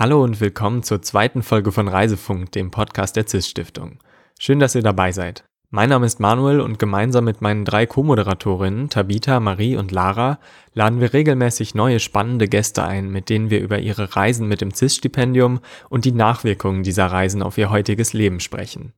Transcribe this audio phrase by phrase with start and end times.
[0.00, 3.98] Hallo und willkommen zur zweiten Folge von Reisefunk, dem Podcast der CIS Stiftung.
[4.38, 5.42] Schön, dass ihr dabei seid.
[5.70, 10.38] Mein Name ist Manuel und gemeinsam mit meinen drei Co-Moderatorinnen Tabita, Marie und Lara
[10.72, 14.72] laden wir regelmäßig neue spannende Gäste ein, mit denen wir über ihre Reisen mit dem
[14.72, 15.58] CIS-Stipendium
[15.88, 18.92] und die Nachwirkungen dieser Reisen auf ihr heutiges Leben sprechen.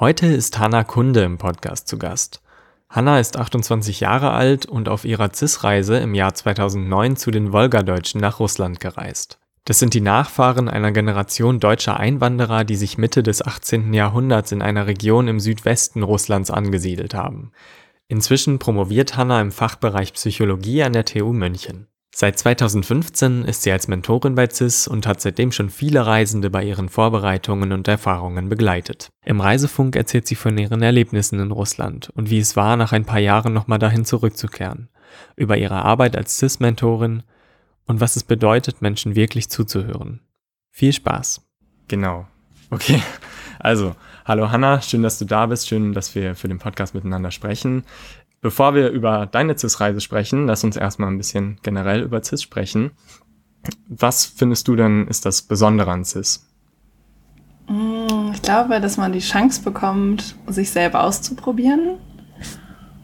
[0.00, 2.42] Heute ist Hanna Kunde im Podcast zu Gast.
[2.88, 8.20] Hanna ist 28 Jahre alt und auf ihrer CIS-Reise im Jahr 2009 zu den Wolgadeutschen
[8.20, 9.38] nach Russland gereist.
[9.64, 13.94] Das sind die Nachfahren einer Generation deutscher Einwanderer, die sich Mitte des 18.
[13.94, 17.52] Jahrhunderts in einer Region im Südwesten Russlands angesiedelt haben.
[18.08, 21.86] Inzwischen promoviert Hanna im Fachbereich Psychologie an der TU München.
[22.14, 26.62] Seit 2015 ist sie als Mentorin bei CIS und hat seitdem schon viele Reisende bei
[26.62, 29.08] ihren Vorbereitungen und Erfahrungen begleitet.
[29.24, 33.06] Im Reisefunk erzählt sie von ihren Erlebnissen in Russland und wie es war, nach ein
[33.06, 34.90] paar Jahren nochmal dahin zurückzukehren,
[35.36, 37.22] über ihre Arbeit als CIS-Mentorin
[37.92, 40.20] und was es bedeutet, Menschen wirklich zuzuhören.
[40.70, 41.42] Viel Spaß.
[41.88, 42.26] Genau.
[42.70, 43.02] Okay.
[43.58, 47.30] Also, hallo Hanna, schön, dass du da bist, schön, dass wir für den Podcast miteinander
[47.30, 47.84] sprechen.
[48.40, 52.92] Bevor wir über deine CIS-Reise sprechen, lass uns erstmal ein bisschen generell über CIS sprechen.
[53.88, 56.48] Was findest du denn ist das Besondere an CIS?
[57.68, 61.98] Mm, ich glaube, dass man die Chance bekommt, sich selber auszuprobieren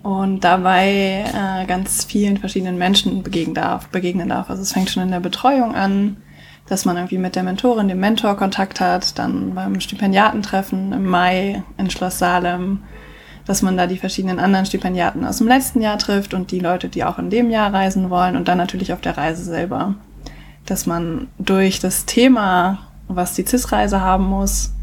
[0.02, 4.50] und dabei äh, ganz vielen verschiedenen Menschen begegnen darf, begegnen darf.
[4.50, 6.18] Also es fängt schon in der Betreuung an,
[6.68, 11.62] dass man irgendwie mit der Mentorin, dem Mentor Kontakt hat, dann beim Stipendiatentreffen im Mai
[11.78, 12.82] in Schloss Salem,
[13.46, 16.88] dass man da die verschiedenen anderen Stipendiaten aus dem letzten Jahr trifft und die Leute,
[16.88, 19.94] die auch in dem Jahr reisen wollen und dann natürlich auf der Reise selber.
[20.66, 24.74] Dass man durch das Thema, was die CIS-Reise haben muss,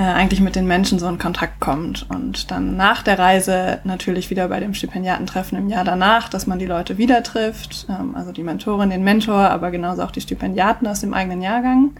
[0.00, 2.08] äh, eigentlich mit den Menschen so in Kontakt kommt.
[2.08, 6.58] Und dann nach der Reise natürlich wieder bei dem Stipendiatentreffen im Jahr danach, dass man
[6.58, 10.86] die Leute wieder trifft, ähm, also die Mentorin, den Mentor, aber genauso auch die Stipendiaten
[10.86, 11.90] aus dem eigenen Jahrgang.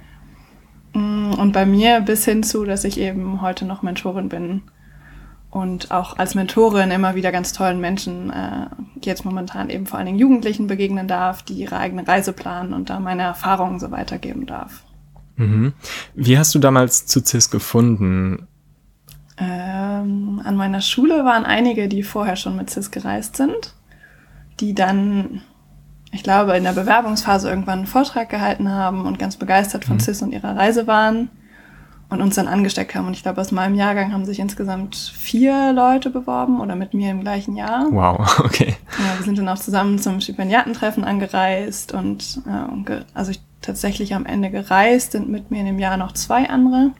[0.94, 4.62] Mm, und bei mir bis hin zu, dass ich eben heute noch Mentorin bin
[5.50, 8.66] und auch als Mentorin immer wieder ganz tollen Menschen, äh,
[9.02, 12.88] jetzt momentan eben vor allen Dingen Jugendlichen begegnen darf, die ihre eigene Reise planen und
[12.88, 14.84] da meine Erfahrungen so weitergeben darf.
[15.40, 15.72] Mhm.
[16.14, 18.46] Wie hast du damals zu CIS gefunden?
[19.38, 23.74] Ähm, an meiner Schule waren einige, die vorher schon mit CIS gereist sind,
[24.60, 25.40] die dann,
[26.12, 30.00] ich glaube, in der Bewerbungsphase irgendwann einen Vortrag gehalten haben und ganz begeistert von mhm.
[30.00, 31.30] CIS und ihrer Reise waren
[32.10, 33.06] und uns dann angesteckt haben.
[33.06, 37.10] Und ich glaube, aus meinem Jahrgang haben sich insgesamt vier Leute beworben oder mit mir
[37.10, 37.86] im gleichen Jahr.
[37.90, 38.76] Wow, okay.
[38.98, 44.26] Ja, wir sind dann auch zusammen zum Stipendiatentreffen angereist und äh, also ich tatsächlich am
[44.26, 46.92] Ende gereist, sind mit mir in dem Jahr noch zwei andere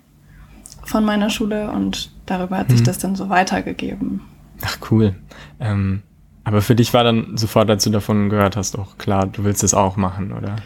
[0.84, 2.76] von meiner Schule und darüber hat hm.
[2.76, 4.22] sich das dann so weitergegeben.
[4.62, 5.14] Ach cool.
[5.58, 6.02] Ähm,
[6.44, 9.62] aber für dich war dann sofort, als du davon gehört hast, auch klar, du willst
[9.62, 10.56] es auch machen, oder?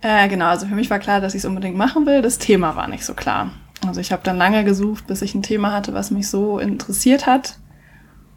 [0.00, 2.22] Äh, genau, also für mich war klar, dass ich es unbedingt machen will.
[2.22, 3.50] Das Thema war nicht so klar.
[3.86, 7.26] Also ich habe dann lange gesucht, bis ich ein Thema hatte, was mich so interessiert
[7.26, 7.58] hat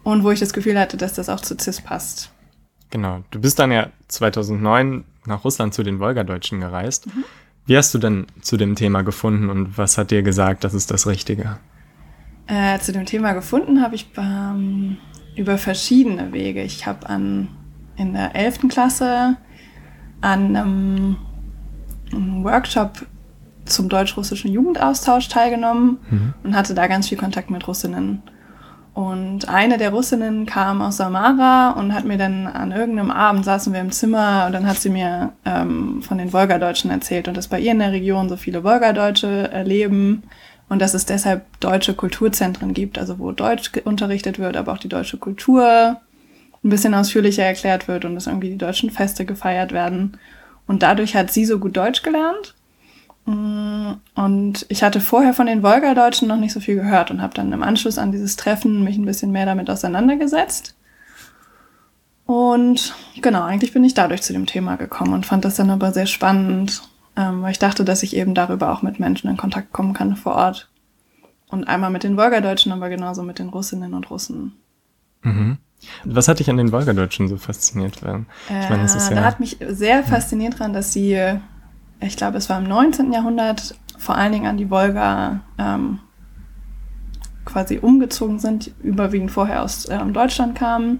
[0.03, 2.31] und wo ich das Gefühl hatte, dass das auch zu CIS passt.
[2.89, 7.07] Genau, du bist dann ja 2009 nach Russland zu den Wolgadeutschen gereist.
[7.07, 7.23] Mhm.
[7.65, 10.89] Wie hast du denn zu dem Thema gefunden und was hat dir gesagt, das ist
[10.89, 11.57] das Richtige?
[12.47, 14.97] Äh, zu dem Thema gefunden habe ich ähm,
[15.35, 16.63] über verschiedene Wege.
[16.63, 17.49] Ich habe an
[17.97, 18.69] in der 11.
[18.69, 19.35] Klasse
[20.21, 21.17] an einem,
[22.11, 23.05] einem Workshop
[23.65, 26.33] zum deutsch-russischen Jugendaustausch teilgenommen mhm.
[26.43, 28.23] und hatte da ganz viel Kontakt mit Russinnen.
[28.97, 33.71] Und eine der Russinnen kam aus Samara und hat mir dann an irgendeinem Abend saßen
[33.71, 37.47] wir im Zimmer und dann hat sie mir ähm, von den Wolgadeutschen erzählt und dass
[37.47, 40.23] bei ihr in der Region so viele Wolgadeutsche äh, leben
[40.67, 44.89] und dass es deshalb deutsche Kulturzentren gibt, also wo Deutsch unterrichtet wird, aber auch die
[44.89, 46.01] deutsche Kultur
[46.63, 50.17] ein bisschen ausführlicher erklärt wird und dass irgendwie die deutschen Feste gefeiert werden.
[50.65, 52.55] Und dadurch hat sie so gut Deutsch gelernt
[53.27, 57.51] und ich hatte vorher von den Wolgadeutschen noch nicht so viel gehört und habe dann
[57.51, 60.75] im Anschluss an dieses Treffen mich ein bisschen mehr damit auseinandergesetzt.
[62.25, 65.91] Und genau, eigentlich bin ich dadurch zu dem Thema gekommen und fand das dann aber
[65.91, 66.83] sehr spannend,
[67.17, 70.15] ähm, weil ich dachte, dass ich eben darüber auch mit Menschen in Kontakt kommen kann
[70.15, 70.69] vor Ort.
[71.49, 74.53] Und einmal mit den Wolgadeutschen, aber genauso mit den Russinnen und Russen.
[75.23, 75.57] Mhm.
[76.05, 77.97] Was hat dich an den Wolgadeutschen so fasziniert?
[77.97, 81.39] Ich meine, es ist äh, ja, da hat mich sehr fasziniert dran, dass sie
[81.99, 83.11] ich glaube, es war im 19.
[83.11, 85.99] Jahrhundert, vor allen Dingen an die Wolga ähm,
[87.45, 90.99] quasi umgezogen sind, überwiegend vorher aus ähm, Deutschland kamen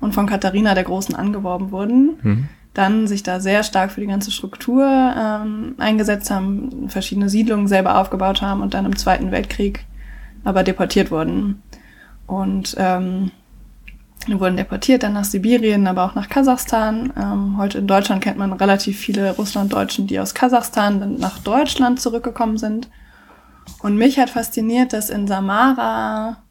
[0.00, 2.18] und von Katharina der Großen angeworben wurden.
[2.22, 2.48] Mhm.
[2.72, 7.98] Dann sich da sehr stark für die ganze Struktur ähm, eingesetzt haben, verschiedene Siedlungen selber
[7.98, 9.84] aufgebaut haben und dann im Zweiten Weltkrieg
[10.44, 11.62] aber deportiert wurden.
[12.26, 13.32] Und ähm,
[14.28, 17.12] Die wurden deportiert dann nach Sibirien, aber auch nach Kasachstan.
[17.16, 21.98] Ähm, heute in Deutschland kennt man relativ viele Russlanddeutschen, die aus Kasachstan dann nach Deutschland
[21.98, 22.90] zurückgekommen sind.
[23.80, 26.42] Und mich hat fasziniert, dass in Samara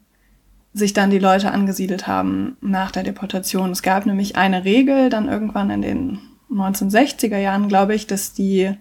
[0.72, 3.70] sich dann die Leute angesiedelt haben nach der Deportation.
[3.70, 6.18] Es gab nämlich eine Regel dann irgendwann in den
[6.50, 8.74] 1960er Jahren, glaube ich, dass die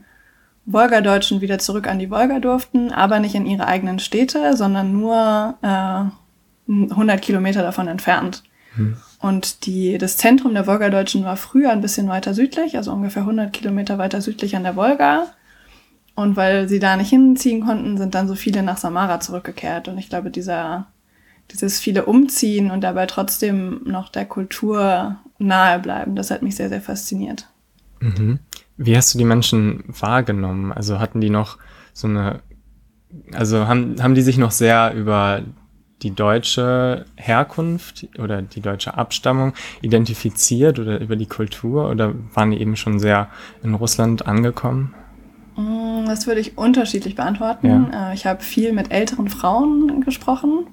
[0.66, 5.56] Wolgadeutschen wieder zurück an die Wolga durften, aber nicht in ihre eigenen Städte, sondern nur
[5.62, 6.04] äh,
[6.68, 8.44] 100 Kilometer davon entfernt.
[8.78, 8.98] Hm.
[9.20, 13.52] Und die, das Zentrum der Wolgadeutschen war früher ein bisschen weiter südlich, also ungefähr 100
[13.52, 15.28] Kilometer weiter südlich an der Wolga.
[16.16, 19.88] Und weil sie da nicht hinziehen konnten, sind dann so viele nach Samara zurückgekehrt.
[19.88, 20.88] Und ich glaube, dieser,
[21.52, 26.70] dieses viele Umziehen und dabei trotzdem noch der Kultur nahe bleiben, das hat mich sehr,
[26.70, 27.48] sehr fasziniert.
[28.00, 28.40] Mhm.
[28.78, 30.72] Wie hast du die Menschen wahrgenommen?
[30.72, 31.58] Also hatten die noch
[31.94, 32.42] so eine,
[33.34, 35.42] also haben, haben die sich noch sehr über
[36.04, 42.62] die deutsche Herkunft oder die deutsche Abstammung identifiziert oder über die Kultur oder waren die
[42.62, 43.30] eben schon sehr
[43.64, 44.94] in Russland angekommen?
[45.56, 47.90] Mm, das würde ich unterschiedlich beantworten.
[47.92, 48.12] Ja.
[48.12, 50.68] Äh, ich habe viel mit älteren Frauen gesprochen,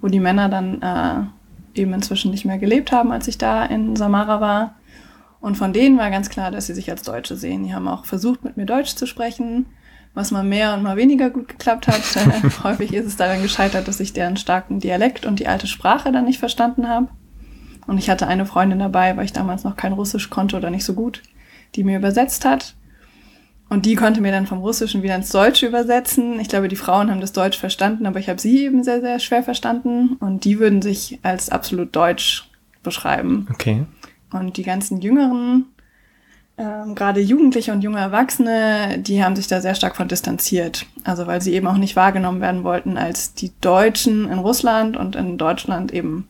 [0.00, 3.96] wo die Männer dann äh, eben inzwischen nicht mehr gelebt haben, als ich da in
[3.96, 4.76] Samara war.
[5.40, 7.64] Und von denen war ganz klar, dass sie sich als Deutsche sehen.
[7.64, 9.66] Die haben auch versucht, mit mir Deutsch zu sprechen
[10.14, 12.00] was mal mehr und mal weniger gut geklappt hat.
[12.16, 16.12] Äh, häufig ist es daran gescheitert, dass ich deren starken Dialekt und die alte Sprache
[16.12, 17.08] dann nicht verstanden habe.
[17.86, 20.84] Und ich hatte eine Freundin dabei, weil ich damals noch kein Russisch konnte oder nicht
[20.84, 21.22] so gut,
[21.74, 22.74] die mir übersetzt hat.
[23.68, 26.40] Und die konnte mir dann vom Russischen wieder ins Deutsche übersetzen.
[26.40, 29.20] Ich glaube, die Frauen haben das Deutsch verstanden, aber ich habe sie eben sehr, sehr
[29.20, 30.16] schwer verstanden.
[30.18, 32.50] Und die würden sich als absolut deutsch
[32.82, 33.46] beschreiben.
[33.50, 33.84] Okay.
[34.32, 35.66] Und die ganzen Jüngeren,
[36.60, 40.84] ähm, gerade Jugendliche und junge Erwachsene, die haben sich da sehr stark von distanziert.
[41.04, 45.16] Also weil sie eben auch nicht wahrgenommen werden wollten als die Deutschen in Russland und
[45.16, 46.28] in Deutschland eben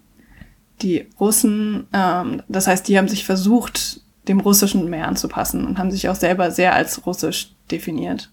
[0.83, 1.89] die Russen.
[1.93, 6.15] Ähm, das heißt, die haben sich versucht, dem Russischen mehr anzupassen und haben sich auch
[6.15, 8.31] selber sehr als russisch definiert.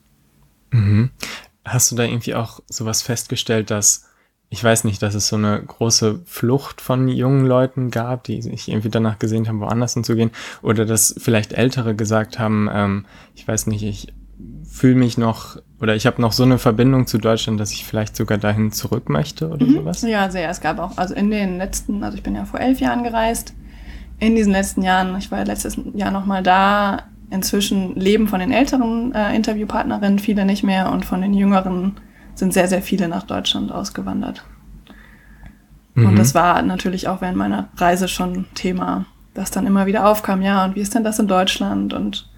[0.70, 1.10] Mhm.
[1.66, 4.06] Hast du da irgendwie auch sowas festgestellt, dass
[4.50, 8.70] ich weiß nicht, dass es so eine große Flucht von jungen Leuten gab, die sich
[8.70, 10.32] irgendwie danach gesehen haben, woanders hinzugehen.
[10.62, 13.06] Oder dass vielleicht Ältere gesagt haben, ähm,
[13.36, 14.14] ich weiß nicht, ich
[14.70, 18.16] fühle mich noch oder ich habe noch so eine Verbindung zu Deutschland, dass ich vielleicht
[18.16, 19.74] sogar dahin zurück möchte oder mhm.
[19.74, 20.02] sowas?
[20.02, 20.50] Ja, sehr.
[20.50, 23.54] Es gab auch, also in den letzten, also ich bin ja vor elf Jahren gereist,
[24.20, 29.14] in diesen letzten Jahren, ich war letztes Jahr nochmal da, inzwischen leben von den älteren
[29.14, 31.98] äh, Interviewpartnerinnen viele nicht mehr und von den jüngeren
[32.38, 34.44] sind sehr, sehr viele nach Deutschland ausgewandert.
[35.96, 36.06] Mhm.
[36.06, 40.42] Und das war natürlich auch während meiner Reise schon Thema, das dann immer wieder aufkam.
[40.42, 41.94] Ja, und wie ist denn das in Deutschland?
[41.94, 42.30] Und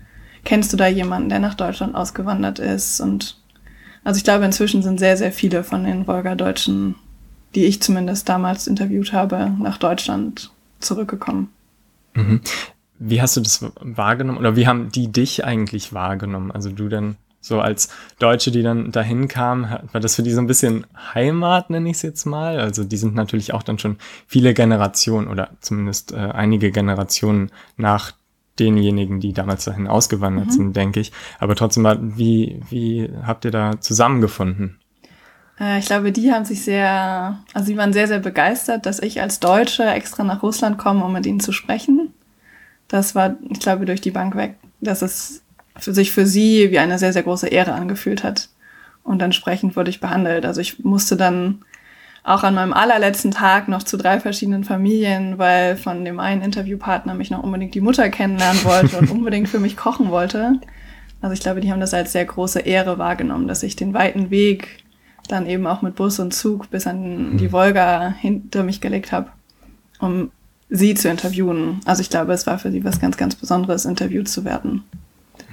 [0.45, 3.01] kennst du da jemanden, der nach Deutschland ausgewandert ist?
[3.01, 3.37] Und
[4.03, 6.95] also ich glaube, inzwischen sind sehr, sehr viele von den Wolga-Deutschen,
[7.53, 11.49] die ich zumindest damals interviewt habe, nach Deutschland zurückgekommen.
[12.15, 12.41] Mhm.
[12.99, 16.51] Wie hast du das wahrgenommen oder wie haben die dich eigentlich wahrgenommen?
[16.51, 17.17] Also du dann
[17.49, 21.69] so als Deutsche, die dann dahin kamen, war das für die so ein bisschen Heimat,
[21.69, 22.59] nenne ich es jetzt mal.
[22.59, 23.97] Also die sind natürlich auch dann schon
[24.27, 28.13] viele Generationen oder zumindest äh, einige Generationen nach
[28.59, 30.51] denjenigen, die damals dahin ausgewandert mhm.
[30.51, 31.11] sind, denke ich.
[31.39, 31.85] Aber trotzdem,
[32.17, 34.79] wie, wie habt ihr da zusammengefunden?
[35.59, 39.21] Äh, ich glaube, die haben sich sehr, also sie waren sehr, sehr begeistert, dass ich
[39.21, 42.13] als Deutsche extra nach Russland komme, um mit ihnen zu sprechen.
[42.87, 44.55] Das war, ich glaube, durch die Bank weg.
[44.81, 45.43] Das ist
[45.79, 48.49] für sich für sie wie eine sehr, sehr große Ehre angefühlt hat.
[49.03, 50.45] Und entsprechend wurde ich behandelt.
[50.45, 51.63] Also ich musste dann
[52.23, 57.13] auch an meinem allerletzten Tag noch zu drei verschiedenen Familien, weil von dem einen Interviewpartner
[57.13, 60.59] mich noch unbedingt die Mutter kennenlernen wollte und unbedingt für mich kochen wollte.
[61.21, 64.29] Also ich glaube, die haben das als sehr große Ehre wahrgenommen, dass ich den weiten
[64.29, 64.83] Weg
[65.27, 67.51] dann eben auch mit Bus und Zug bis an die mhm.
[67.51, 69.29] Wolga hinter mich gelegt habe,
[69.99, 70.31] um
[70.69, 71.81] sie zu interviewen.
[71.85, 74.83] Also ich glaube, es war für sie was ganz, ganz Besonderes, interviewt zu werden.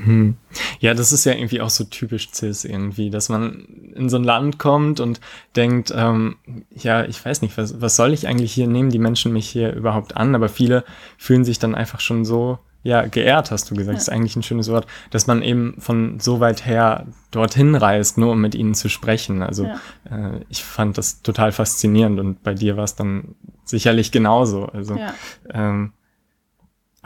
[0.02, 0.36] Hm.
[0.80, 4.24] Ja, das ist ja irgendwie auch so typisch CIS irgendwie, dass man in so ein
[4.24, 5.20] Land kommt und
[5.54, 6.36] denkt, ähm,
[6.70, 8.90] ja, ich weiß nicht, was, was soll ich eigentlich hier nehmen?
[8.90, 10.34] Die Menschen mich hier überhaupt an?
[10.34, 10.84] Aber viele
[11.18, 14.00] fühlen sich dann einfach schon so, ja, geehrt, hast du gesagt, ja.
[14.00, 18.32] ist eigentlich ein schönes Wort, dass man eben von so weit her dorthin reist, nur
[18.32, 19.42] um mit ihnen zu sprechen.
[19.42, 19.80] Also ja.
[20.08, 24.66] äh, ich fand das total faszinierend und bei dir war es dann sicherlich genauso.
[24.66, 25.14] Also ja.
[25.52, 25.92] ähm,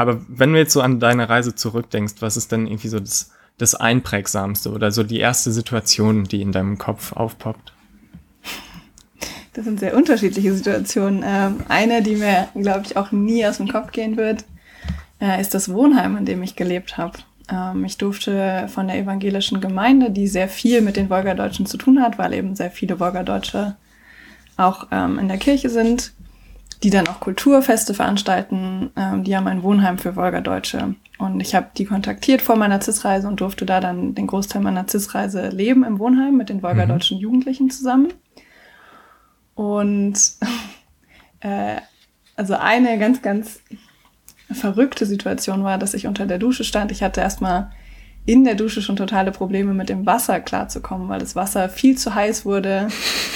[0.01, 3.33] aber wenn du jetzt so an deine Reise zurückdenkst, was ist denn irgendwie so das,
[3.59, 7.75] das Einprägsamste oder so die erste Situation, die in deinem Kopf aufpoppt?
[9.53, 11.23] Das sind sehr unterschiedliche Situationen.
[11.27, 14.45] Ähm, eine, die mir, glaube ich, auch nie aus dem Kopf gehen wird,
[15.21, 17.19] äh, ist das Wohnheim, in dem ich gelebt habe.
[17.51, 22.01] Ähm, ich durfte von der evangelischen Gemeinde, die sehr viel mit den Wolgadeutschen zu tun
[22.01, 23.77] hat, weil eben sehr viele Wolgadeutsche
[24.57, 26.13] auch ähm, in der Kirche sind,
[26.83, 28.91] die dann auch Kulturfeste veranstalten.
[28.97, 30.95] Ähm, die haben ein Wohnheim für Wolgadeutsche.
[31.19, 34.89] Und ich habe die kontaktiert vor meiner CIS-Reise und durfte da dann den Großteil meiner
[34.89, 37.23] CIS-Reise leben im Wohnheim mit den wolgadeutschen mhm.
[37.23, 38.13] Jugendlichen zusammen.
[39.55, 40.15] Und
[41.41, 41.77] äh,
[42.37, 43.61] also eine ganz, ganz
[44.51, 46.91] verrückte Situation war, dass ich unter der Dusche stand.
[46.91, 47.71] Ich hatte erstmal
[48.31, 52.15] in der Dusche schon totale Probleme mit dem Wasser klarzukommen, weil das Wasser viel zu
[52.15, 52.87] heiß wurde,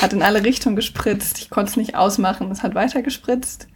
[0.01, 1.41] hat in alle Richtungen gespritzt.
[1.41, 3.67] Ich konnte es nicht ausmachen, es hat weiter gespritzt.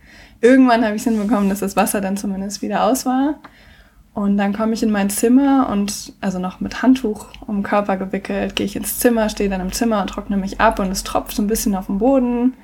[0.40, 3.40] Irgendwann habe ich es hinbekommen, dass das Wasser dann zumindest wieder aus war.
[4.14, 7.96] Und dann komme ich in mein Zimmer und also noch mit Handtuch um den Körper
[7.96, 11.02] gewickelt, gehe ich ins Zimmer, stehe dann im Zimmer und trockne mich ab und es
[11.02, 12.54] tropft so ein bisschen auf den Boden.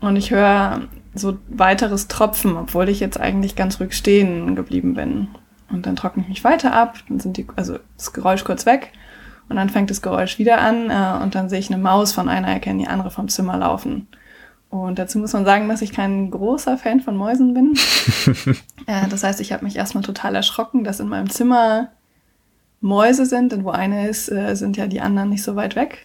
[0.00, 0.82] Und ich höre
[1.14, 5.28] so weiteres Tropfen, obwohl ich jetzt eigentlich ganz ruhig stehen geblieben bin.
[5.72, 8.92] Und dann trockne ich mich weiter ab, dann sind die, also das Geräusch kurz weg
[9.48, 12.28] und dann fängt das Geräusch wieder an äh, und dann sehe ich eine Maus von
[12.28, 14.08] einer Ecke in die andere vom Zimmer laufen.
[14.70, 17.74] Und dazu muss man sagen, dass ich kein großer Fan von Mäusen bin.
[18.86, 21.88] äh, das heißt, ich habe mich erstmal total erschrocken, dass in meinem Zimmer
[22.80, 26.04] Mäuse sind und wo eine ist, äh, sind ja die anderen nicht so weit weg.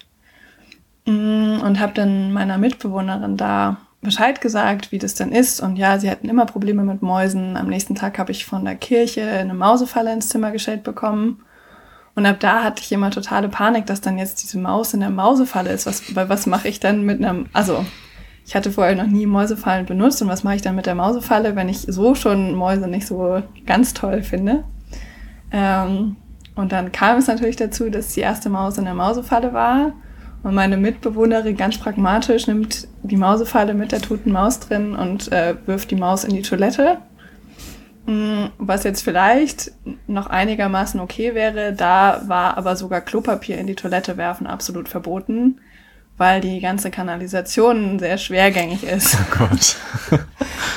[1.05, 5.59] Mm, und habe dann meiner Mitbewohnerin da Bescheid gesagt, wie das denn ist.
[5.59, 7.57] Und ja, sie hatten immer Probleme mit Mäusen.
[7.57, 11.43] Am nächsten Tag habe ich von der Kirche eine Mausefalle ins Zimmer gestellt bekommen.
[12.15, 15.09] Und ab da hatte ich immer totale Panik, dass dann jetzt diese Maus in der
[15.09, 15.85] Mausefalle ist.
[15.85, 17.85] Was, was mache ich dann mit einem, also
[18.45, 21.55] ich hatte vorher noch nie Mäusefallen benutzt und was mache ich dann mit der Mausefalle,
[21.55, 24.63] wenn ich so schon Mäuse nicht so ganz toll finde.
[25.51, 26.15] Ähm,
[26.55, 29.93] und dann kam es natürlich dazu, dass die erste Maus in der Mausefalle war
[30.43, 35.55] und meine Mitbewohnerin ganz pragmatisch nimmt die Mausefalle mit der toten Maus drin und äh,
[35.65, 36.99] wirft die Maus in die Toilette.
[38.05, 39.71] Mm, was jetzt vielleicht
[40.07, 45.59] noch einigermaßen okay wäre, da war aber sogar Klopapier in die Toilette werfen absolut verboten,
[46.15, 49.17] weil die ganze Kanalisation sehr schwergängig ist.
[49.19, 49.75] Oh Gott.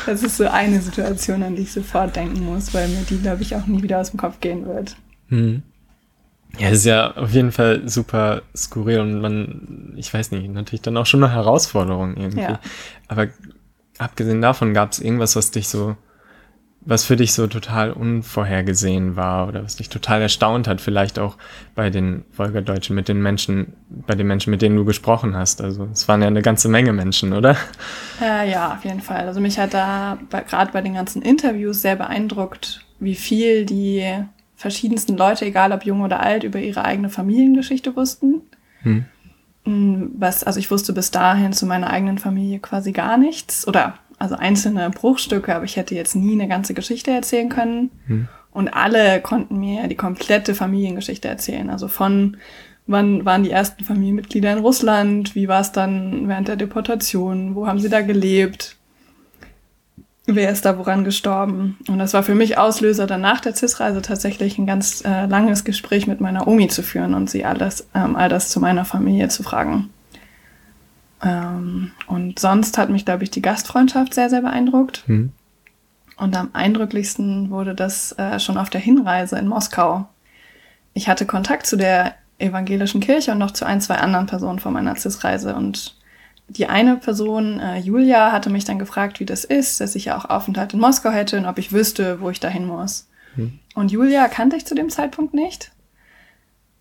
[0.07, 3.43] das ist so eine Situation, an die ich sofort denken muss, weil mir die, glaube
[3.43, 4.97] ich, auch nie wieder aus dem Kopf gehen wird.
[5.29, 5.63] Hm.
[6.59, 10.83] Ja, es ist ja auf jeden Fall super skurril und man, ich weiß nicht, natürlich
[10.83, 12.41] dann auch schon eine Herausforderung irgendwie.
[12.41, 12.61] Ja.
[13.09, 13.29] Aber
[13.99, 15.97] abgesehen davon gab es irgendwas, was dich so,
[16.81, 21.37] was für dich so total unvorhergesehen war oder was dich total erstaunt hat, vielleicht auch
[21.75, 25.61] bei den Wolgadeutschen, mit den Menschen, bei den Menschen, mit denen du gesprochen hast.
[25.61, 27.57] Also es waren ja eine ganze Menge Menschen, oder?
[28.21, 29.27] Äh, ja, auf jeden Fall.
[29.27, 34.25] Also mich hat da gerade bei den ganzen Interviews sehr beeindruckt, wie viel die
[34.61, 38.43] verschiedensten Leute, egal ob jung oder alt, über ihre eigene Familiengeschichte wussten.
[38.83, 39.07] Hm.
[39.65, 43.95] Mm, was, also ich wusste bis dahin zu meiner eigenen Familie quasi gar nichts oder
[44.19, 47.91] also einzelne Bruchstücke, aber ich hätte jetzt nie eine ganze Geschichte erzählen können.
[48.07, 48.29] Hm.
[48.53, 51.71] Und alle konnten mir die komplette Familiengeschichte erzählen.
[51.71, 52.37] Also von
[52.87, 57.67] wann waren die ersten Familienmitglieder in Russland, wie war es dann während der Deportation, wo
[57.67, 58.77] haben sie da gelebt,
[60.27, 61.79] wer ist da woran gestorben.
[61.89, 65.65] Und das war für mich Auslöser, dann nach der CIS-Reise tatsächlich ein ganz äh, langes
[65.65, 69.29] Gespräch mit meiner Omi zu führen und sie alles, ähm, all das zu meiner Familie
[69.29, 69.91] zu fragen.
[71.23, 75.05] Ähm, und sonst hat mich, glaube ich, die Gastfreundschaft sehr, sehr beeindruckt.
[75.07, 75.33] Mhm.
[76.17, 80.07] Und am eindrücklichsten wurde das äh, schon auf der Hinreise in Moskau.
[80.93, 84.73] Ich hatte Kontakt zu der evangelischen Kirche und noch zu ein, zwei anderen Personen von
[84.73, 85.97] meiner CIS-Reise und
[86.51, 90.19] die eine Person, äh, Julia, hatte mich dann gefragt, wie das ist, dass ich ja
[90.19, 93.09] auch Aufenthalt in Moskau hätte und ob ich wüsste, wo ich dahin muss.
[93.37, 93.59] Hm.
[93.75, 95.71] Und Julia kannte ich zu dem Zeitpunkt nicht.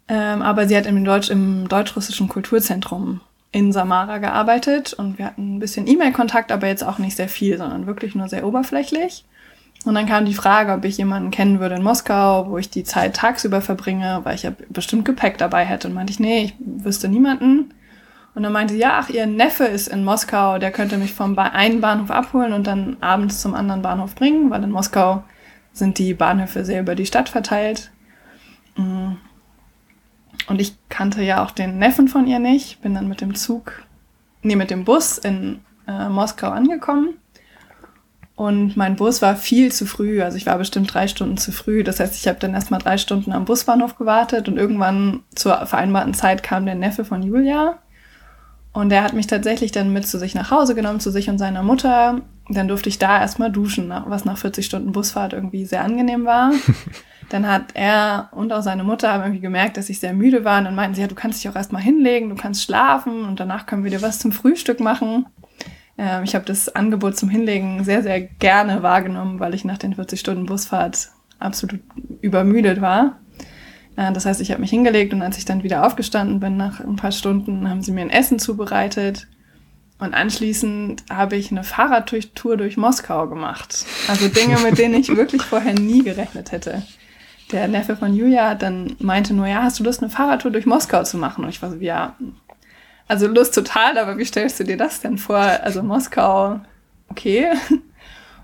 [0.07, 3.21] Ähm, aber sie hat im, Deutsch, im deutsch-russischen Kulturzentrum
[3.51, 7.57] in Samara gearbeitet und wir hatten ein bisschen E-Mail-Kontakt, aber jetzt auch nicht sehr viel,
[7.57, 9.25] sondern wirklich nur sehr oberflächlich.
[9.85, 12.83] Und dann kam die Frage, ob ich jemanden kennen würde in Moskau, wo ich die
[12.83, 15.87] Zeit tagsüber verbringe, weil ich ja bestimmt Gepäck dabei hätte.
[15.87, 17.73] Und meinte ich, nee, ich wüsste niemanden.
[18.39, 21.81] Und dann meinte ja, ach, ihr Neffe ist in Moskau, der könnte mich vom einen
[21.81, 25.23] Bahnhof abholen und dann abends zum anderen Bahnhof bringen, weil in Moskau
[25.73, 27.91] sind die Bahnhöfe sehr über die Stadt verteilt.
[28.77, 29.15] Mm.
[30.47, 33.73] Und ich kannte ja auch den Neffen von ihr nicht, bin dann mit dem Zug,
[34.41, 37.15] nee, mit dem Bus in äh, Moskau angekommen.
[38.37, 41.83] Und mein Bus war viel zu früh, also ich war bestimmt drei Stunden zu früh.
[41.83, 46.13] Das heißt, ich habe dann erstmal drei Stunden am Busbahnhof gewartet und irgendwann zur vereinbarten
[46.13, 47.79] Zeit kam der Neffe von Julia
[48.71, 51.37] und er hat mich tatsächlich dann mit zu sich nach Hause genommen, zu sich und
[51.37, 52.21] seiner Mutter.
[52.49, 56.51] Dann durfte ich da erstmal duschen, was nach 40 Stunden Busfahrt irgendwie sehr angenehm war.
[57.29, 60.59] dann hat er und auch seine Mutter haben irgendwie gemerkt, dass ich sehr müde war.
[60.59, 63.39] Und dann meinten sie, ja, du kannst dich auch erstmal hinlegen, du kannst schlafen und
[63.39, 65.25] danach können wir dir was zum Frühstück machen.
[65.97, 69.95] Ähm, ich habe das Angebot zum Hinlegen sehr, sehr gerne wahrgenommen, weil ich nach den
[69.95, 71.09] 40 Stunden Busfahrt
[71.39, 71.81] absolut
[72.21, 73.17] übermüdet war.
[73.99, 76.79] Äh, das heißt, ich habe mich hingelegt und als ich dann wieder aufgestanden bin, nach
[76.79, 79.27] ein paar Stunden, haben sie mir ein Essen zubereitet.
[79.99, 83.85] Und anschließend habe ich eine Fahrradtour durch Moskau gemacht.
[84.07, 86.83] Also Dinge, mit denen ich wirklich vorher nie gerechnet hätte.
[87.51, 91.03] Der Neffe von Julia dann meinte nur, ja, hast du Lust, eine Fahrradtour durch Moskau
[91.03, 91.43] zu machen?
[91.43, 92.15] Und ich war so, ja,
[93.09, 95.37] also Lust total, aber wie stellst du dir das denn vor?
[95.37, 96.61] Also Moskau,
[97.09, 97.47] okay.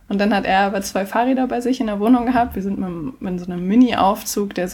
[0.09, 2.55] Und dann hat er aber zwei Fahrräder bei sich in der Wohnung gehabt.
[2.55, 4.69] Wir sind mit, mit so einem Mini-Aufzug, der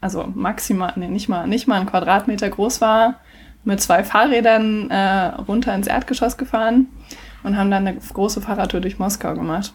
[0.00, 3.20] also maximal, nee, nicht mal, nicht mal ein Quadratmeter groß war,
[3.64, 6.86] mit zwei Fahrrädern äh, runter ins Erdgeschoss gefahren
[7.42, 9.74] und haben dann eine große Fahrradtour durch Moskau gemacht.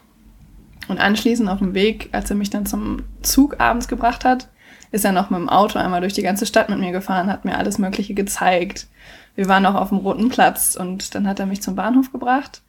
[0.87, 4.47] Und anschließend auf dem Weg, als er mich dann zum Zug abends gebracht hat,
[4.91, 7.45] ist er noch mit dem Auto einmal durch die ganze Stadt mit mir gefahren, hat
[7.45, 8.87] mir alles Mögliche gezeigt.
[9.35, 12.61] Wir waren auch auf dem Roten Platz und dann hat er mich zum Bahnhof gebracht.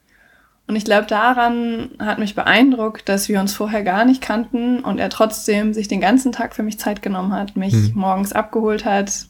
[0.67, 4.99] Und ich glaube, daran hat mich beeindruckt, dass wir uns vorher gar nicht kannten und
[4.99, 7.93] er trotzdem sich den ganzen Tag für mich Zeit genommen hat, mich hm.
[7.95, 9.27] morgens abgeholt hat,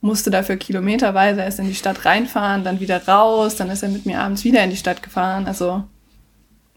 [0.00, 4.06] musste dafür kilometerweise erst in die Stadt reinfahren, dann wieder raus, dann ist er mit
[4.06, 5.46] mir abends wieder in die Stadt gefahren.
[5.46, 5.84] Also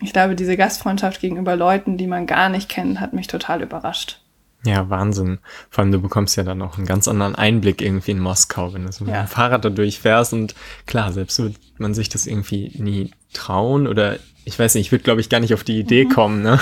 [0.01, 4.18] ich glaube, diese Gastfreundschaft gegenüber Leuten, die man gar nicht kennt, hat mich total überrascht.
[4.65, 5.39] Ja, Wahnsinn.
[5.69, 8.85] Vor allem, du bekommst ja dann auch einen ganz anderen Einblick irgendwie in Moskau, wenn
[8.85, 9.23] du so mit ja.
[9.23, 10.33] dem Fahrrad da durchfährst.
[10.33, 10.53] Und
[10.85, 15.03] klar, selbst wird man sich das irgendwie nie trauen oder ich weiß nicht, ich würde,
[15.03, 16.09] glaube ich, gar nicht auf die Idee mhm.
[16.09, 16.41] kommen.
[16.41, 16.59] Ne?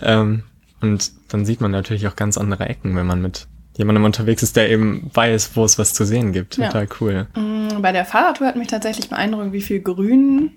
[0.00, 0.44] Ähm,
[0.80, 3.46] und dann sieht man natürlich auch ganz andere Ecken, wenn man mit
[3.76, 6.56] jemandem unterwegs ist, der eben weiß, wo es was zu sehen gibt.
[6.56, 6.90] Total ja.
[7.00, 7.26] cool.
[7.34, 10.52] Mm, bei der Fahrradtour hat mich tatsächlich beeindruckt, wie viel Grün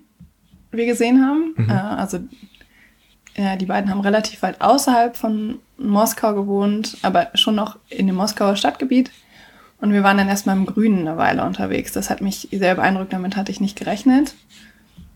[0.70, 1.54] wir gesehen haben.
[1.56, 1.70] Mhm.
[1.70, 2.20] Äh, also
[3.38, 8.16] ja, die beiden haben relativ weit außerhalb von Moskau gewohnt, aber schon noch in dem
[8.16, 9.10] Moskauer Stadtgebiet.
[9.80, 11.92] Und wir waren dann erstmal im Grünen eine Weile unterwegs.
[11.92, 14.34] Das hat mich sehr beeindruckt, damit hatte ich nicht gerechnet.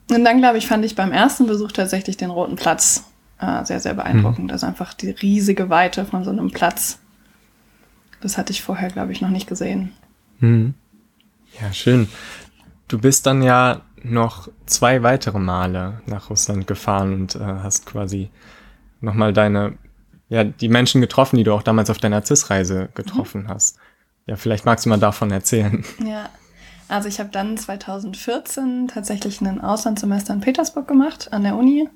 [0.09, 3.05] Und dann, glaube ich, fand ich beim ersten Besuch tatsächlich den Roten Platz
[3.41, 4.47] äh, sehr, sehr beeindruckend.
[4.47, 4.51] Mhm.
[4.53, 7.01] Also einfach die riesige Weite von so einem Platz.
[8.21, 9.93] Das hatte ich vorher, glaube ich, noch nicht gesehen.
[10.39, 10.75] Mhm.
[11.61, 12.09] Ja, schön.
[12.87, 18.31] Du bist dann ja noch zwei weitere Male nach Russland gefahren und äh, hast quasi
[19.01, 19.75] nochmal deine,
[20.29, 23.49] ja, die Menschen getroffen, die du auch damals auf deiner CIS-Reise getroffen mhm.
[23.49, 23.79] hast.
[24.27, 25.85] Ja, vielleicht magst du mal davon erzählen.
[26.05, 26.29] Ja,
[26.89, 31.89] also ich habe dann 2014 tatsächlich ein Auslandssemester in Petersburg gemacht an der Uni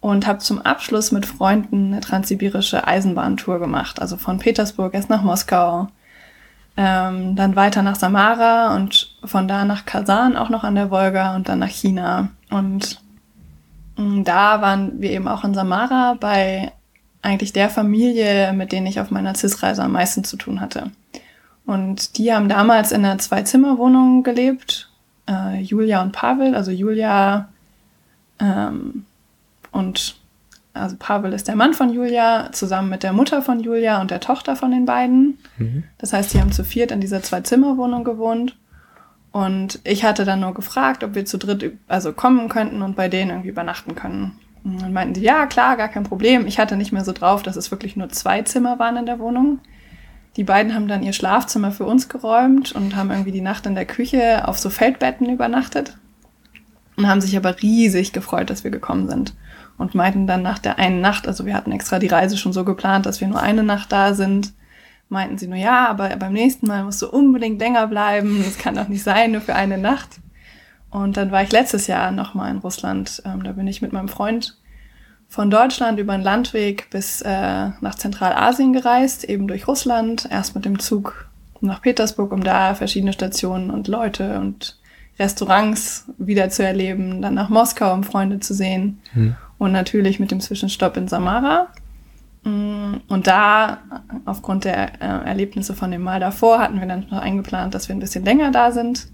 [0.00, 4.00] und habe zum Abschluss mit Freunden eine transsibirische Eisenbahntour gemacht.
[4.00, 5.88] Also von Petersburg erst nach Moskau,
[6.76, 11.36] ähm, dann weiter nach Samara und von da nach Kasan auch noch an der Wolga
[11.36, 12.28] und dann nach China.
[12.50, 13.00] Und
[13.96, 16.72] mm, da waren wir eben auch in Samara bei
[17.22, 20.90] eigentlich der Familie, mit denen ich auf meiner CIS-Reise am meisten zu tun hatte.
[21.64, 24.90] Und die haben damals in einer Zwei-Zimmer-Wohnung gelebt.
[25.28, 27.48] Äh, Julia und Pavel, also Julia
[28.40, 29.04] ähm,
[29.70, 30.16] und
[30.74, 34.20] also Pavel ist der Mann von Julia, zusammen mit der Mutter von Julia und der
[34.20, 35.38] Tochter von den beiden.
[35.58, 35.84] Mhm.
[35.98, 38.56] Das heißt, sie haben zu viert in dieser Zwei-Zimmer-Wohnung gewohnt.
[39.32, 43.08] Und ich hatte dann nur gefragt, ob wir zu dritt also kommen könnten und bei
[43.08, 44.38] denen irgendwie übernachten können.
[44.62, 46.46] Und dann meinten sie, ja, klar, gar kein Problem.
[46.46, 49.18] Ich hatte nicht mehr so drauf, dass es wirklich nur zwei Zimmer waren in der
[49.18, 49.58] Wohnung.
[50.36, 53.74] Die beiden haben dann ihr Schlafzimmer für uns geräumt und haben irgendwie die Nacht in
[53.74, 55.98] der Küche auf so Feldbetten übernachtet
[56.96, 59.34] und haben sich aber riesig gefreut, dass wir gekommen sind
[59.78, 62.64] und meinten dann nach der einen Nacht, also wir hatten extra die Reise schon so
[62.64, 64.52] geplant, dass wir nur eine Nacht da sind,
[65.12, 68.74] meinten sie nur, ja, aber beim nächsten Mal musst du unbedingt länger bleiben, das kann
[68.74, 70.20] doch nicht sein, nur für eine Nacht.
[70.90, 74.08] Und dann war ich letztes Jahr nochmal in Russland, ähm, da bin ich mit meinem
[74.08, 74.58] Freund
[75.28, 80.64] von Deutschland über den Landweg bis äh, nach Zentralasien gereist, eben durch Russland, erst mit
[80.64, 81.28] dem Zug
[81.60, 84.78] nach Petersburg, um da verschiedene Stationen und Leute und
[85.18, 89.00] Restaurants wieder zu erleben, dann nach Moskau, um Freunde zu sehen.
[89.12, 91.68] Hm und natürlich mit dem Zwischenstopp in Samara.
[92.44, 93.78] Mm, und da,
[94.24, 97.96] aufgrund der äh, Erlebnisse von dem Mal davor, hatten wir dann noch eingeplant, dass wir
[97.96, 99.08] ein bisschen länger da sind.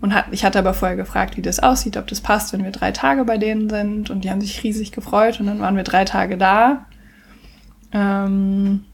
[0.00, 2.70] Und hat, ich hatte aber vorher gefragt, wie das aussieht, ob das passt, wenn wir
[2.70, 4.10] drei Tage bei denen sind.
[4.10, 5.40] Und die haben sich riesig gefreut.
[5.40, 6.86] Und dann waren wir drei Tage da.
[7.92, 8.84] Ähm,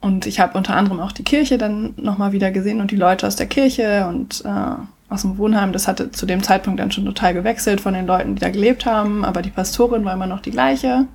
[0.00, 3.26] und ich habe unter anderem auch die Kirche dann nochmal wieder gesehen und die Leute
[3.26, 4.74] aus der Kirche und äh,
[5.10, 5.72] aus dem Wohnheim.
[5.72, 8.86] Das hatte zu dem Zeitpunkt dann schon total gewechselt von den Leuten, die da gelebt
[8.86, 11.06] haben, aber die Pastorin war immer noch die gleiche.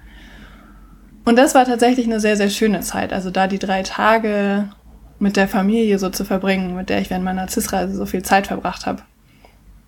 [1.26, 3.12] Und das war tatsächlich eine sehr, sehr schöne Zeit.
[3.12, 4.70] Also da die drei Tage
[5.18, 8.48] mit der Familie so zu verbringen, mit der ich während meiner CIS-Reise so viel Zeit
[8.48, 9.02] verbracht habe.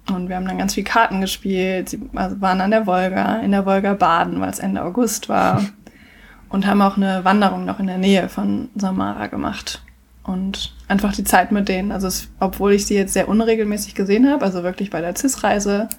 [0.09, 3.51] Und wir haben dann ganz viel Karten gespielt, sie also waren an der Wolga, in
[3.51, 5.63] der Wolga baden, weil es Ende August war.
[6.49, 9.81] Und haben auch eine Wanderung noch in der Nähe von Samara gemacht
[10.27, 11.91] und einfach die Zeit mit denen.
[11.91, 15.89] Also es, obwohl ich sie jetzt sehr unregelmäßig gesehen habe, also wirklich bei der CIS-Reise,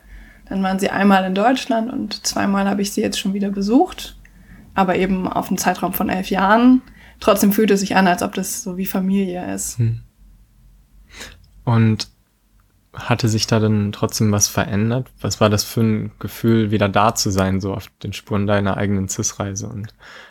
[0.48, 4.17] dann waren sie einmal in Deutschland und zweimal habe ich sie jetzt schon wieder besucht,
[4.78, 6.82] aber eben auf einen Zeitraum von elf Jahren.
[7.18, 9.78] Trotzdem fühlt es sich an, als ob das so wie Familie ist.
[9.78, 10.02] Hm.
[11.64, 12.08] Und
[12.94, 15.08] hatte sich da dann trotzdem was verändert?
[15.20, 18.76] Was war das für ein Gefühl, wieder da zu sein, so auf den Spuren deiner
[18.76, 19.68] eigenen CIS-Reise?
[19.68, 19.88] Und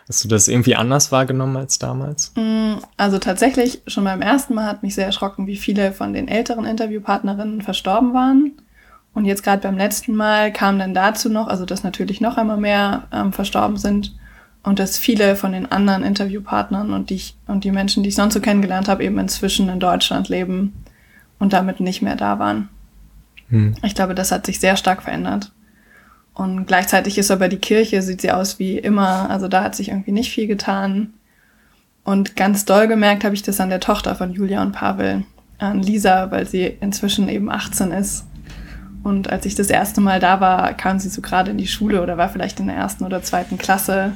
[0.07, 2.33] hast du das irgendwie anders wahrgenommen als damals?
[2.35, 6.27] Mm, also tatsächlich, schon beim ersten Mal hat mich sehr erschrocken, wie viele von den
[6.27, 8.53] älteren Interviewpartnerinnen verstorben waren.
[9.13, 12.57] Und jetzt gerade beim letzten Mal kam dann dazu noch, also dass natürlich noch einmal
[12.57, 14.15] mehr ähm, verstorben sind
[14.67, 18.33] und dass viele von den anderen Interviewpartnern und die, und die Menschen, die ich sonst
[18.33, 20.73] so kennengelernt habe, eben inzwischen in Deutschland leben
[21.39, 22.67] und damit nicht mehr da waren.
[23.47, 23.75] Hm.
[23.83, 25.53] Ich glaube, das hat sich sehr stark verändert.
[26.33, 29.29] Und gleichzeitig ist aber die Kirche, sieht sie aus wie immer.
[29.29, 31.13] Also da hat sich irgendwie nicht viel getan.
[32.03, 35.23] Und ganz doll gemerkt habe ich das an der Tochter von Julia und Pavel,
[35.59, 38.25] an Lisa, weil sie inzwischen eben 18 ist.
[39.01, 42.03] Und als ich das erste Mal da war, kam sie so gerade in die Schule
[42.03, 44.11] oder war vielleicht in der ersten oder zweiten Klasse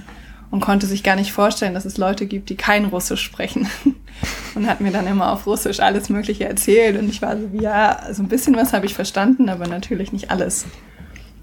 [0.52, 3.68] und konnte sich gar nicht vorstellen, dass es Leute gibt, die kein Russisch sprechen.
[4.56, 8.08] und hat mir dann immer auf Russisch alles Mögliche erzählt und ich war so ja,
[8.12, 10.66] so ein bisschen was habe ich verstanden, aber natürlich nicht alles.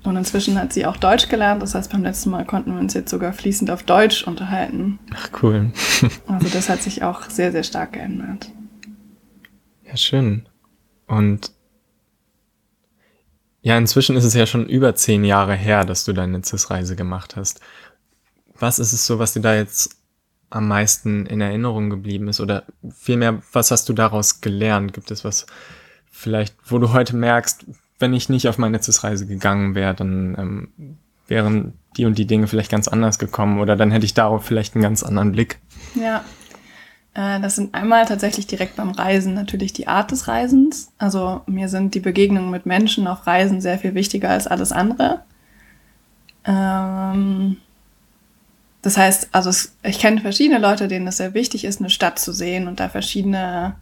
[0.05, 2.95] Und inzwischen hat sie auch Deutsch gelernt, das heißt, beim letzten Mal konnten wir uns
[2.95, 4.99] jetzt sogar fließend auf Deutsch unterhalten.
[5.13, 5.73] Ach, cool.
[6.27, 8.51] also das hat sich auch sehr, sehr stark geändert.
[9.85, 10.47] Ja, schön.
[11.07, 11.51] Und
[13.61, 17.37] ja, inzwischen ist es ja schon über zehn Jahre her, dass du deine CIS-Reise gemacht
[17.37, 17.61] hast
[18.59, 19.97] was ist es so, was dir da jetzt
[20.51, 22.41] am meisten in Erinnerung geblieben ist?
[22.41, 24.93] Oder vielmehr, was hast du daraus gelernt?
[24.93, 25.47] Gibt es was
[26.11, 27.67] vielleicht, wo du heute merkst,
[27.99, 32.47] wenn ich nicht auf meine CIS-Reise gegangen wäre, dann ähm, wären die und die Dinge
[32.47, 35.59] vielleicht ganz anders gekommen oder dann hätte ich darauf vielleicht einen ganz anderen Blick.
[35.95, 36.25] Ja,
[37.15, 40.93] äh, das sind einmal tatsächlich direkt beim Reisen natürlich die Art des Reisens.
[40.99, 45.23] Also mir sind die Begegnungen mit Menschen auf Reisen sehr viel wichtiger als alles andere.
[46.45, 47.59] Ähm,
[48.89, 49.51] das heißt, also
[49.83, 52.89] ich kenne verschiedene Leute, denen es sehr wichtig ist, eine Stadt zu sehen und da
[52.89, 53.75] verschiedene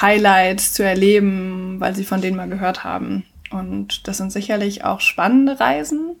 [0.00, 3.24] Highlights zu erleben, weil sie von denen mal gehört haben.
[3.52, 6.16] Und das sind sicherlich auch spannende Reisen.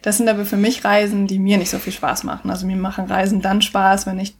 [0.00, 2.48] Das sind aber für mich Reisen, die mir nicht so viel Spaß machen.
[2.48, 4.34] Also mir machen Reisen dann Spaß, wenn ich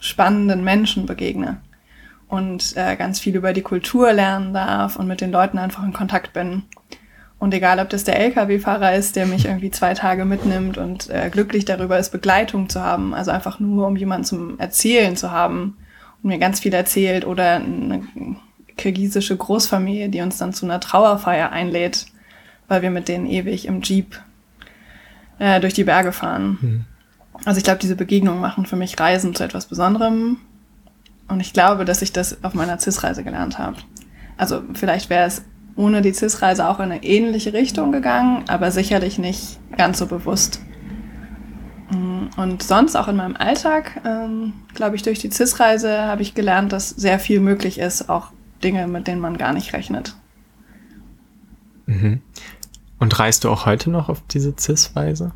[0.00, 1.60] spannenden Menschen begegne
[2.26, 5.92] und äh, ganz viel über die Kultur lernen darf und mit den Leuten einfach in
[5.92, 6.64] Kontakt bin.
[7.38, 11.28] Und egal, ob das der Lkw-Fahrer ist, der mich irgendwie zwei Tage mitnimmt und äh,
[11.30, 15.76] glücklich darüber ist, Begleitung zu haben, also einfach nur, um jemanden zum Erzählen zu haben
[16.22, 18.02] und mir ganz viel erzählt oder eine
[18.78, 22.06] kirgisische Großfamilie, die uns dann zu einer Trauerfeier einlädt,
[22.68, 24.18] weil wir mit denen ewig im Jeep
[25.38, 26.58] äh, durch die Berge fahren.
[26.60, 26.84] Mhm.
[27.44, 30.38] Also ich glaube, diese Begegnungen machen für mich Reisen zu etwas Besonderem.
[31.28, 33.76] Und ich glaube, dass ich das auf meiner CIS-Reise gelernt habe.
[34.36, 35.44] Also vielleicht wäre es
[35.76, 40.60] ohne die CIS-Reise auch in eine ähnliche Richtung gegangen, aber sicherlich nicht ganz so bewusst.
[41.90, 46.34] Mm, und sonst auch in meinem Alltag, ähm, glaube ich, durch die CIS-Reise habe ich
[46.34, 48.28] gelernt, dass sehr viel möglich ist, auch
[48.64, 50.16] Dinge, mit denen man gar nicht rechnet.
[51.84, 52.22] Mhm.
[52.98, 55.32] Und reist du auch heute noch auf diese CIS-Reise?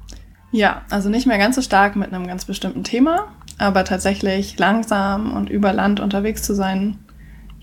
[0.52, 5.32] Ja, also nicht mehr ganz so stark mit einem ganz bestimmten Thema, aber tatsächlich langsam
[5.32, 6.98] und über Land unterwegs zu sein,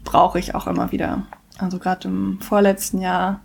[0.03, 1.23] brauche ich auch immer wieder.
[1.57, 3.41] Also gerade im vorletzten Jahr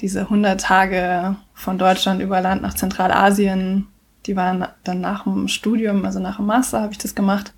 [0.00, 3.88] diese 100 Tage von Deutschland über Land nach Zentralasien,
[4.26, 7.54] die waren dann nach dem Studium, also nach dem Master habe ich das gemacht,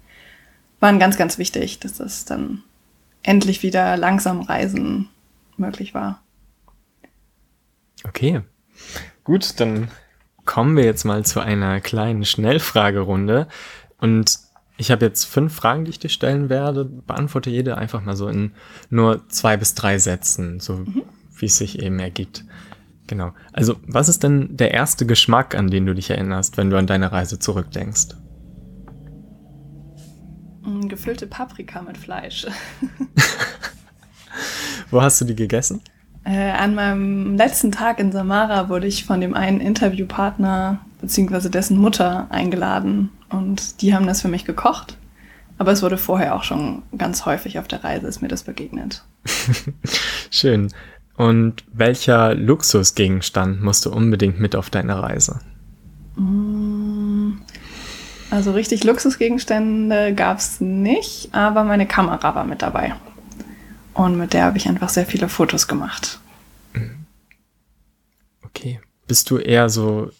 [0.78, 2.62] waren ganz, ganz wichtig, dass das dann
[3.22, 5.08] endlich wieder langsam Reisen
[5.56, 6.22] möglich war.
[8.04, 8.40] Okay,
[9.24, 9.88] gut, dann
[10.46, 13.46] kommen wir jetzt mal zu einer kleinen Schnellfragerunde.
[13.98, 14.38] Und
[14.80, 16.86] ich habe jetzt fünf Fragen, die ich dir stellen werde.
[16.86, 18.52] Beantworte jede einfach mal so in
[18.88, 21.02] nur zwei bis drei Sätzen, so mhm.
[21.36, 22.46] wie es sich eben ergibt.
[23.06, 23.32] Genau.
[23.52, 26.86] Also, was ist denn der erste Geschmack, an den du dich erinnerst, wenn du an
[26.86, 28.16] deine Reise zurückdenkst?
[30.62, 32.46] Mm, gefüllte Paprika mit Fleisch.
[34.90, 35.82] Wo hast du die gegessen?
[36.24, 41.48] Äh, an meinem letzten Tag in Samara wurde ich von dem einen Interviewpartner bzw.
[41.48, 44.96] dessen Mutter eingeladen und die haben das für mich gekocht.
[45.58, 49.04] Aber es wurde vorher auch schon ganz häufig auf der Reise, ist mir das begegnet.
[50.30, 50.72] Schön.
[51.16, 55.40] Und welcher Luxusgegenstand musst du unbedingt mit auf deine Reise?
[56.16, 57.32] Mm,
[58.30, 62.94] also richtig Luxusgegenstände gab es nicht, aber meine Kamera war mit dabei.
[63.92, 66.20] Und mit der habe ich einfach sehr viele Fotos gemacht.
[68.42, 68.80] Okay.
[69.06, 70.10] Bist du eher so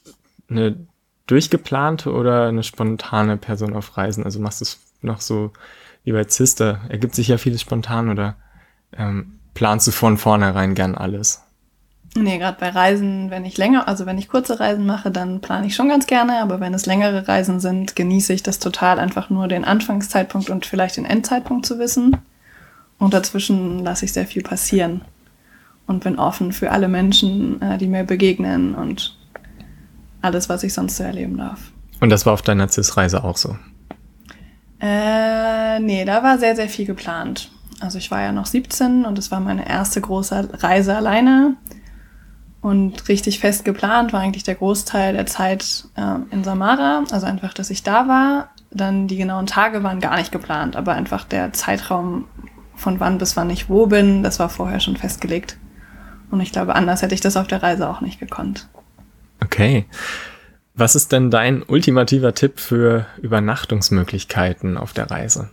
[0.51, 0.77] eine
[1.27, 4.25] durchgeplante oder eine spontane Person auf Reisen?
[4.25, 5.53] Also machst du es noch so
[6.05, 6.81] wie bei Zister?
[6.89, 8.37] Ergibt sich ja vieles spontan oder
[8.97, 11.43] ähm, planst du von vornherein gern alles?
[12.17, 15.69] Nee, gerade bei Reisen, wenn ich länger, also wenn ich kurze Reisen mache, dann plane
[15.69, 19.31] ich schon ganz gerne, aber wenn es längere Reisen sind, genieße ich das total, einfach
[19.31, 22.17] nur den Anfangszeitpunkt und vielleicht den Endzeitpunkt zu wissen.
[22.99, 25.03] Und dazwischen lasse ich sehr viel passieren
[25.87, 29.17] und bin offen für alle Menschen, äh, die mir begegnen und
[30.23, 31.73] alles, was ich sonst so erleben darf.
[32.01, 33.57] Und das war auf deiner CIS-Reise auch so?
[34.81, 37.51] Äh, nee, da war sehr, sehr viel geplant.
[37.81, 41.57] Also ich war ja noch 17 und es war meine erste große Reise alleine.
[42.63, 47.05] Und richtig fest geplant war eigentlich der Großteil der Zeit äh, in Samara.
[47.11, 48.51] Also einfach, dass ich da war.
[48.71, 52.27] Dann die genauen Tage waren gar nicht geplant, aber einfach der Zeitraum
[52.77, 55.59] von wann bis wann ich wo bin, das war vorher schon festgelegt.
[56.31, 58.69] Und ich glaube, anders hätte ich das auf der Reise auch nicht gekonnt.
[59.43, 59.87] Okay.
[60.75, 65.51] Was ist denn dein ultimativer Tipp für Übernachtungsmöglichkeiten auf der Reise?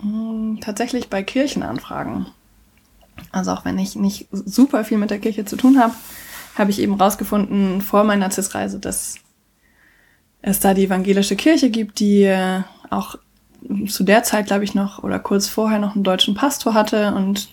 [0.00, 2.26] Hm, tatsächlich bei Kirchenanfragen.
[3.32, 5.94] Also auch wenn ich nicht super viel mit der Kirche zu tun habe,
[6.54, 9.16] habe ich eben rausgefunden vor meiner CIS-Reise, dass
[10.42, 13.16] es da die evangelische Kirche gibt, die äh, auch
[13.88, 17.14] zu der Zeit, glaube ich, noch oder kurz vorher noch einen deutschen Pastor hatte.
[17.14, 17.48] Und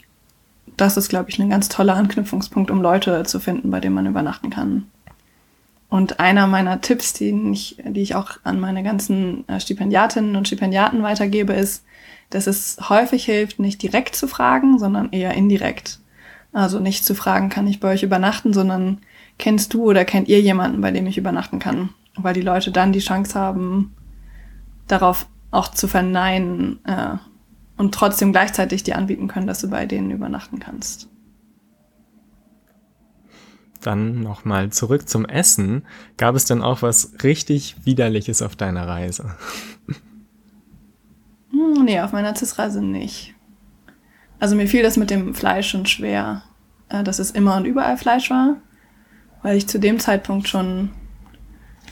[0.77, 4.05] das ist, glaube ich, ein ganz toller Anknüpfungspunkt, um Leute zu finden, bei denen man
[4.05, 4.85] übernachten kann.
[5.89, 10.47] Und einer meiner Tipps, die ich, die ich auch an meine ganzen äh, Stipendiatinnen und
[10.47, 11.83] Stipendiaten weitergebe, ist,
[12.29, 15.99] dass es häufig hilft, nicht direkt zu fragen, sondern eher indirekt.
[16.51, 18.99] Also nicht zu fragen, kann ich bei euch übernachten, sondern
[19.37, 21.89] kennst du oder kennt ihr jemanden, bei dem ich übernachten kann?
[22.15, 23.95] Weil die Leute dann die Chance haben,
[24.87, 27.15] darauf auch zu verneinen äh,
[27.77, 31.09] und trotzdem gleichzeitig dir anbieten können, dass du bei denen übernachten kannst.
[33.81, 35.85] Dann nochmal zurück zum Essen.
[36.17, 39.35] Gab es denn auch was richtig Widerliches auf deiner Reise?
[41.51, 43.35] Hm, nee, auf meiner CIS-Reise nicht.
[44.39, 46.43] Also mir fiel das mit dem Fleisch schon schwer,
[46.89, 48.57] äh, dass es immer und überall Fleisch war,
[49.41, 50.89] weil ich zu dem Zeitpunkt schon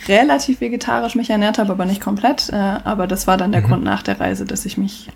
[0.07, 2.49] relativ vegetarisch mich ernährt habe, aber nicht komplett.
[2.49, 3.67] Äh, aber das war dann der mhm.
[3.67, 5.09] Grund nach der Reise, dass ich mich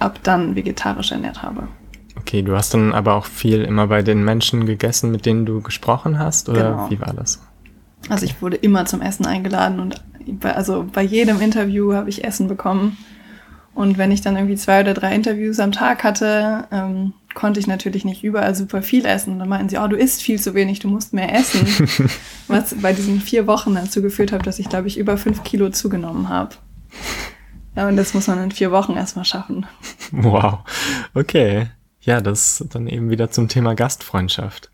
[0.00, 1.68] ab dann vegetarisch ernährt habe.
[2.16, 5.60] Okay, du hast dann aber auch viel immer bei den Menschen gegessen, mit denen du
[5.60, 6.90] gesprochen hast, oder genau.
[6.90, 7.40] wie war das?
[8.08, 12.24] Also ich wurde immer zum Essen eingeladen und bei, also bei jedem Interview habe ich
[12.24, 12.96] Essen bekommen.
[13.72, 17.66] Und wenn ich dann irgendwie zwei oder drei Interviews am Tag hatte, ähm, konnte ich
[17.66, 19.34] natürlich nicht überall super viel essen.
[19.34, 21.66] Und dann meinten sie, oh, du isst viel zu wenig, du musst mehr essen.
[22.48, 25.70] Was bei diesen vier Wochen dazu geführt hat, dass ich, glaube ich, über fünf Kilo
[25.70, 26.56] zugenommen habe.
[27.76, 29.66] Ja, und das muss man in vier Wochen erstmal schaffen.
[30.12, 30.60] Wow.
[31.14, 31.68] Okay.
[32.00, 34.70] Ja, das dann eben wieder zum Thema Gastfreundschaft.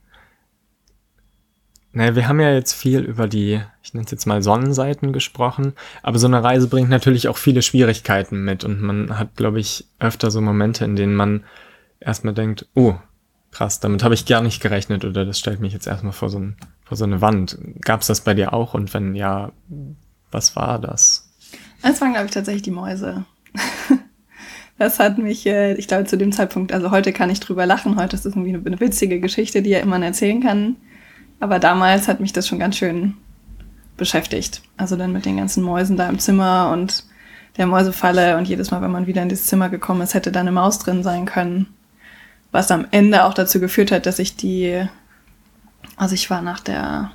[1.92, 5.72] Naja, wir haben ja jetzt viel über die, ich nenne es jetzt mal Sonnenseiten gesprochen,
[6.02, 9.86] aber so eine Reise bringt natürlich auch viele Schwierigkeiten mit und man hat, glaube ich,
[9.98, 11.44] öfter so Momente, in denen man
[11.98, 12.96] erstmal denkt, oh,
[13.50, 16.38] krass, damit habe ich gar nicht gerechnet oder das stellt mich jetzt erstmal vor so,
[16.38, 17.58] ein, vor so eine Wand.
[17.80, 19.52] Gab es das bei dir auch und wenn ja,
[20.30, 21.25] was war das?
[21.82, 23.24] Es waren, glaube ich, tatsächlich die Mäuse.
[24.78, 27.96] Das hat mich, äh, ich glaube, zu dem Zeitpunkt, also heute kann ich drüber lachen,
[27.96, 30.76] heute ist das irgendwie eine witzige Geschichte, die ja immer erzählen kann.
[31.40, 33.14] Aber damals hat mich das schon ganz schön
[33.96, 34.62] beschäftigt.
[34.76, 37.04] Also dann mit den ganzen Mäusen da im Zimmer und
[37.56, 40.40] der Mäusefalle und jedes Mal, wenn man wieder in das Zimmer gekommen ist, hätte da
[40.40, 41.68] eine Maus drin sein können.
[42.52, 44.86] Was am Ende auch dazu geführt hat, dass ich die,
[45.96, 47.12] also ich war nach der,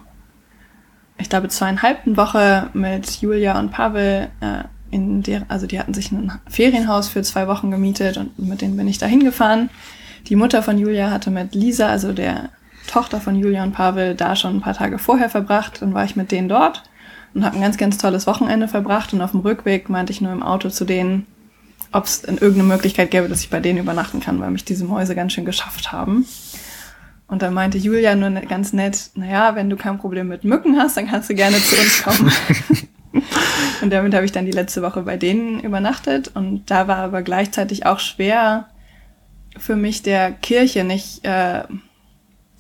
[1.22, 6.12] ich glaube, zweieinhalbten Woche mit Julia und Pavel äh, in der, also die hatten sich
[6.12, 9.70] ein Ferienhaus für zwei Wochen gemietet und mit denen bin ich da hingefahren.
[10.28, 12.50] Die Mutter von Julia hatte mit Lisa, also der
[12.88, 15.82] Tochter von Julia und Pavel, da schon ein paar Tage vorher verbracht.
[15.82, 16.84] Dann war ich mit denen dort
[17.34, 19.14] und habe ein ganz, ganz tolles Wochenende verbracht.
[19.14, 21.26] Und auf dem Rückweg meinte ich nur im Auto zu denen,
[21.92, 25.16] ob es irgendeine Möglichkeit gäbe, dass ich bei denen übernachten kann, weil mich diese Mäuse
[25.16, 26.26] ganz schön geschafft haben.
[27.32, 30.78] Und dann meinte Julia nur ne, ganz nett, naja, wenn du kein Problem mit Mücken
[30.78, 32.30] hast, dann kannst du gerne zu uns kommen.
[33.82, 36.32] und damit habe ich dann die letzte Woche bei denen übernachtet.
[36.36, 38.68] Und da war aber gleichzeitig auch schwer
[39.58, 41.64] für mich der Kirche nicht, äh,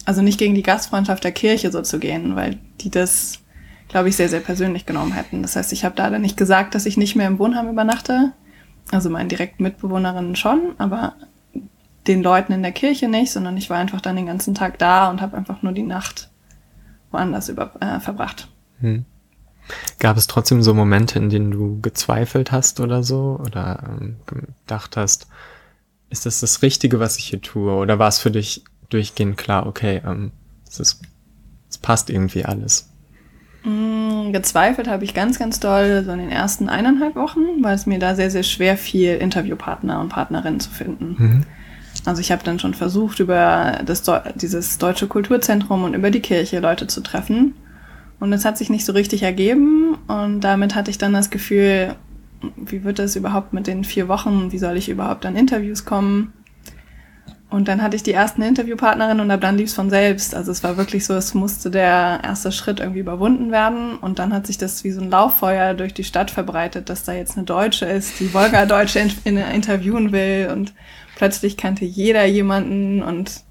[0.05, 3.39] also nicht gegen die Gastfreundschaft der Kirche so zu gehen, weil die das,
[3.89, 5.41] glaube ich, sehr, sehr persönlich genommen hätten.
[5.41, 8.31] Das heißt, ich habe da dann nicht gesagt, dass ich nicht mehr im Wohnheim übernachte.
[8.89, 11.15] Also meinen direkten Mitbewohnerinnen schon, aber
[12.07, 15.09] den Leuten in der Kirche nicht, sondern ich war einfach dann den ganzen Tag da
[15.09, 16.29] und habe einfach nur die Nacht
[17.11, 18.47] woanders über, äh, verbracht.
[18.79, 19.05] Hm.
[19.99, 23.39] Gab es trotzdem so Momente, in denen du gezweifelt hast oder so?
[23.45, 25.27] Oder ähm, gedacht hast,
[26.09, 27.73] ist das das Richtige, was ich hier tue?
[27.73, 30.31] Oder war es für dich durchgehend klar, okay, ähm,
[30.67, 31.01] es, ist,
[31.69, 32.89] es passt irgendwie alles?
[33.63, 37.85] Mm, gezweifelt habe ich ganz, ganz doll so in den ersten eineinhalb Wochen, weil es
[37.85, 41.15] mir da sehr, sehr schwer fiel, Interviewpartner und Partnerinnen zu finden.
[41.17, 41.45] Mhm.
[42.05, 44.03] Also ich habe dann schon versucht, über das,
[44.35, 47.53] dieses deutsche Kulturzentrum und über die Kirche Leute zu treffen.
[48.19, 51.95] Und es hat sich nicht so richtig ergeben und damit hatte ich dann das Gefühl,
[52.55, 54.51] wie wird das überhaupt mit den vier Wochen?
[54.51, 56.33] Wie soll ich überhaupt an Interviews kommen?
[57.51, 60.33] Und dann hatte ich die ersten Interviewpartnerinnen und ab dann lief es von selbst.
[60.33, 63.97] Also es war wirklich so, es musste der erste Schritt irgendwie überwunden werden.
[63.97, 67.11] Und dann hat sich das wie so ein Lauffeuer durch die Stadt verbreitet, dass da
[67.11, 70.49] jetzt eine Deutsche ist, die Wolga-Deutsche in, interviewen will.
[70.53, 70.73] Und
[71.15, 73.03] plötzlich kannte jeder jemanden.
[73.03, 73.43] Und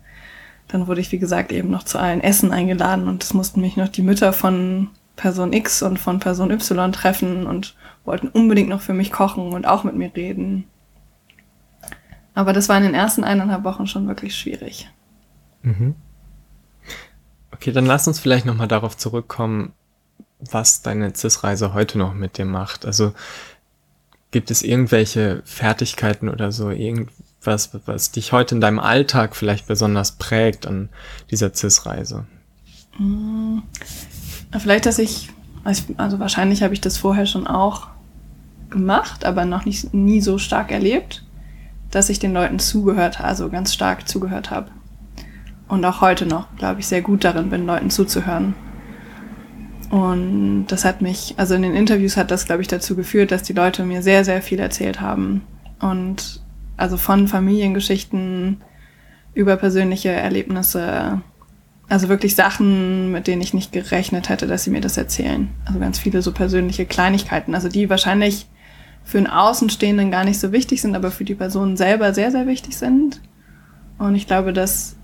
[0.68, 3.09] dann wurde ich, wie gesagt, eben noch zu allen Essen eingeladen.
[3.09, 7.46] Und es mussten mich noch die Mütter von Person X und von Person Y treffen
[7.46, 10.64] und wollten unbedingt noch für mich kochen und auch mit mir reden.
[12.35, 14.88] Aber das war in den ersten eineinhalb Wochen schon wirklich schwierig.
[15.62, 15.94] Mhm.
[17.53, 19.73] Okay, dann lass uns vielleicht nochmal darauf zurückkommen,
[20.38, 22.87] was deine CIS-Reise heute noch mit dir macht.
[22.87, 23.12] Also
[24.31, 30.12] gibt es irgendwelche Fertigkeiten oder so, irgendwas, was dich heute in deinem Alltag vielleicht besonders
[30.12, 30.88] prägt an
[31.31, 32.26] dieser CIS-Reise?
[32.98, 33.62] Mhm.
[34.59, 35.31] Vielleicht, dass ich,
[35.64, 37.88] also wahrscheinlich habe ich das vorher schon auch
[38.68, 41.24] gemacht, aber noch nicht nie so stark erlebt
[41.90, 44.70] dass ich den Leuten zugehört, also ganz stark zugehört habe.
[45.68, 48.55] Und auch heute noch, glaube ich, sehr gut darin bin, Leuten zuzuhören.
[49.90, 53.42] Und das hat mich, also in den Interviews hat das, glaube ich, dazu geführt, dass
[53.42, 55.42] die Leute mir sehr, sehr viel erzählt haben.
[55.81, 56.40] Und
[56.81, 58.59] also von Familiengeschichten
[59.35, 61.21] über persönliche Erlebnisse,
[61.88, 65.51] also wirklich Sachen, mit denen ich nicht gerechnet hätte, dass sie mir das erzählen.
[65.66, 68.47] Also ganz viele so persönliche Kleinigkeiten, also die wahrscheinlich
[69.05, 72.47] für einen Außenstehenden gar nicht so wichtig sind, aber für die Person selber sehr, sehr
[72.47, 73.21] wichtig sind.
[73.99, 74.97] Und ich glaube, das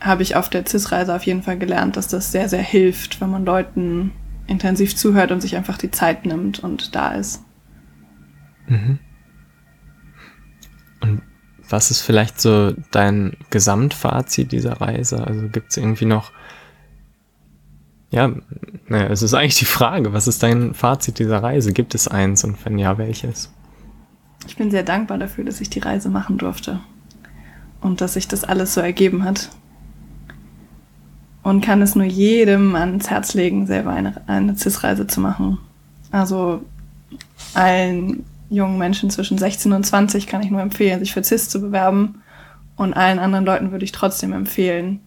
[0.00, 3.30] habe ich auf der CIS-Reise auf jeden Fall gelernt, dass das sehr, sehr hilft, wenn
[3.30, 4.12] man Leuten
[4.46, 7.42] intensiv zuhört und sich einfach die Zeit nimmt und da ist.
[8.68, 8.98] Mhm.
[11.00, 11.22] Und
[11.68, 15.26] was ist vielleicht so dein Gesamtfazit dieser Reise?
[15.26, 16.32] Also gibt es irgendwie noch
[18.10, 18.32] ja,
[18.88, 21.72] naja, es ist eigentlich die Frage, was ist dein Fazit dieser Reise?
[21.72, 23.52] Gibt es eins und wenn ja, welches?
[24.48, 26.80] Ich bin sehr dankbar dafür, dass ich die Reise machen durfte
[27.80, 29.50] und dass sich das alles so ergeben hat.
[31.42, 35.58] Und kann es nur jedem ans Herz legen, selber eine, eine CIS-Reise zu machen.
[36.10, 36.62] Also
[37.54, 41.60] allen jungen Menschen zwischen 16 und 20 kann ich nur empfehlen, sich für CIS zu
[41.60, 42.22] bewerben.
[42.76, 45.00] Und allen anderen Leuten würde ich trotzdem empfehlen,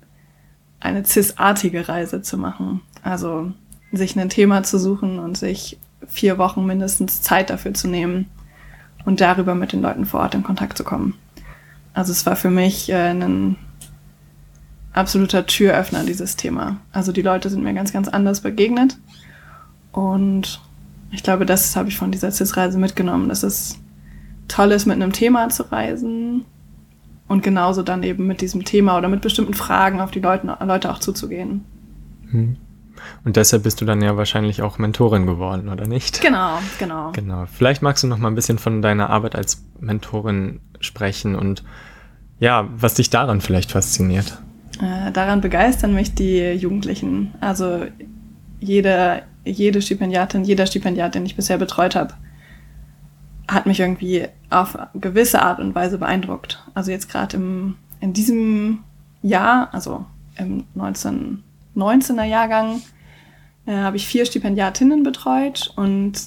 [0.80, 2.82] eine CIS-artige Reise zu machen.
[3.04, 3.52] Also
[3.92, 5.78] sich ein Thema zu suchen und sich
[6.08, 8.28] vier Wochen mindestens Zeit dafür zu nehmen
[9.06, 11.16] und darüber mit den Leuten vor Ort in Kontakt zu kommen.
[11.94, 13.58] Also es war für mich äh, ein
[14.94, 16.78] absoluter Türöffner, dieses Thema.
[16.92, 18.98] Also die Leute sind mir ganz, ganz anders begegnet.
[19.92, 20.60] Und
[21.14, 23.80] ich glaube, das habe ich von dieser CIS-Reise mitgenommen, dass es
[24.48, 26.46] toll ist, mit einem Thema zu reisen
[27.28, 30.92] und genauso dann eben mit diesem Thema oder mit bestimmten Fragen auf die Leute, Leute
[30.92, 31.64] auch zuzugehen.
[32.32, 32.58] Hm.
[33.26, 36.22] Und deshalb bist du dann ja wahrscheinlich auch Mentorin geworden, oder nicht?
[36.22, 37.12] Genau, genau.
[37.12, 37.46] Genau.
[37.52, 41.64] Vielleicht magst du noch mal ein bisschen von deiner Arbeit als Mentorin sprechen und
[42.40, 44.42] ja, was dich daran vielleicht fasziniert.
[44.82, 47.34] Äh, daran begeistern mich die Jugendlichen.
[47.40, 47.86] Also
[48.60, 52.14] jede, jede Stipendiatin, jeder Stipendiat, den ich bisher betreut habe,
[53.48, 56.64] hat mich irgendwie auf gewisse Art und Weise beeindruckt.
[56.74, 58.80] Also jetzt gerade im in diesem
[59.22, 60.06] Jahr, also
[60.38, 62.82] im 1919er Jahrgang,
[63.66, 66.20] äh, habe ich vier Stipendiatinnen betreut und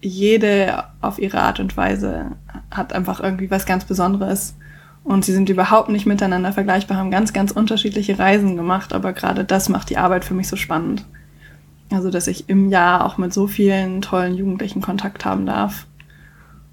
[0.00, 2.32] jede auf ihre Art und Weise
[2.70, 4.56] hat einfach irgendwie was ganz Besonderes.
[5.04, 9.44] Und sie sind überhaupt nicht miteinander vergleichbar, haben ganz, ganz unterschiedliche Reisen gemacht, aber gerade
[9.44, 11.04] das macht die Arbeit für mich so spannend.
[11.90, 15.86] Also, dass ich im Jahr auch mit so vielen tollen Jugendlichen Kontakt haben darf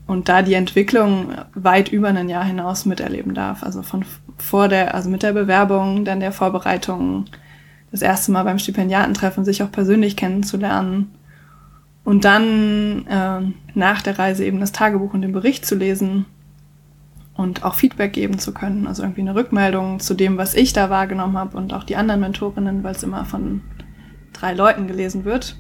[0.07, 3.63] und da die Entwicklung weit über ein Jahr hinaus miterleben darf.
[3.63, 4.05] Also von
[4.37, 7.25] vor der, also mit der Bewerbung, dann der Vorbereitung,
[7.91, 11.11] das erste Mal beim Stipendiatentreffen sich auch persönlich kennenzulernen
[12.03, 13.41] und dann äh,
[13.73, 16.25] nach der Reise eben das Tagebuch und den Bericht zu lesen
[17.35, 20.89] und auch Feedback geben zu können, also irgendwie eine Rückmeldung zu dem, was ich da
[20.89, 23.61] wahrgenommen habe und auch die anderen Mentorinnen, weil es immer von
[24.39, 25.55] drei Leuten gelesen wird.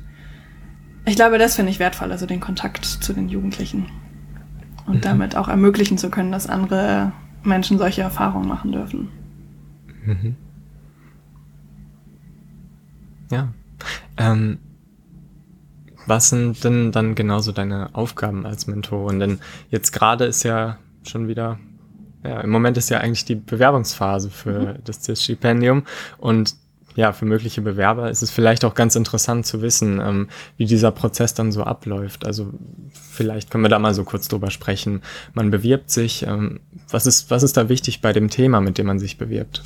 [1.05, 3.87] Ich glaube, das finde ich wertvoll, also den Kontakt zu den Jugendlichen
[4.87, 5.01] und mhm.
[5.01, 7.11] damit auch ermöglichen zu können, dass andere
[7.43, 9.09] Menschen solche Erfahrungen machen dürfen.
[10.05, 10.35] Mhm.
[13.31, 13.49] Ja.
[14.17, 14.59] Ähm,
[16.07, 19.19] was sind denn dann genauso deine Aufgaben als Mentorin?
[19.19, 19.39] Denn
[19.69, 21.59] jetzt gerade ist ja schon wieder,
[22.23, 24.83] ja, im Moment ist ja eigentlich die Bewerbungsphase für mhm.
[24.83, 25.83] das CIS-Stipendium
[26.17, 26.55] und
[26.95, 30.91] ja, für mögliche Bewerber ist es vielleicht auch ganz interessant zu wissen, ähm, wie dieser
[30.91, 32.25] Prozess dann so abläuft.
[32.25, 32.53] Also
[32.93, 35.01] vielleicht können wir da mal so kurz drüber sprechen.
[35.33, 36.25] Man bewirbt sich.
[36.25, 39.63] Ähm, was, ist, was ist da wichtig bei dem Thema, mit dem man sich bewirbt?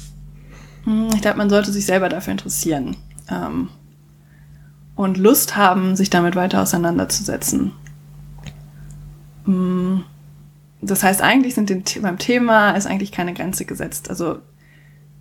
[0.85, 2.97] Hm, ich glaube, man sollte sich selber dafür interessieren
[3.29, 3.69] ähm,
[4.95, 7.73] und Lust haben, sich damit weiter auseinanderzusetzen.
[9.45, 9.99] Mm,
[10.81, 14.09] das heißt, eigentlich sind den, beim Thema ist eigentlich keine Grenze gesetzt.
[14.09, 14.39] Also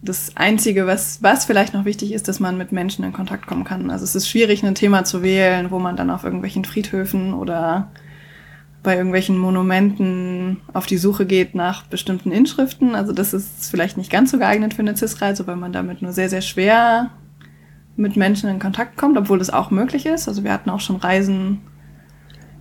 [0.01, 3.64] das Einzige, was, was vielleicht noch wichtig ist, dass man mit Menschen in Kontakt kommen
[3.64, 3.90] kann.
[3.90, 7.90] Also es ist schwierig, ein Thema zu wählen, wo man dann auf irgendwelchen Friedhöfen oder
[8.84, 12.94] bei irgendwelchen Monumenten auf die Suche geht nach bestimmten Inschriften.
[12.94, 16.12] Also das ist vielleicht nicht ganz so geeignet für eine CIS-Reise, weil man damit nur
[16.12, 17.11] sehr, sehr schwer
[17.96, 20.28] mit Menschen in Kontakt kommt, obwohl das auch möglich ist.
[20.28, 21.61] Also wir hatten auch schon Reisen,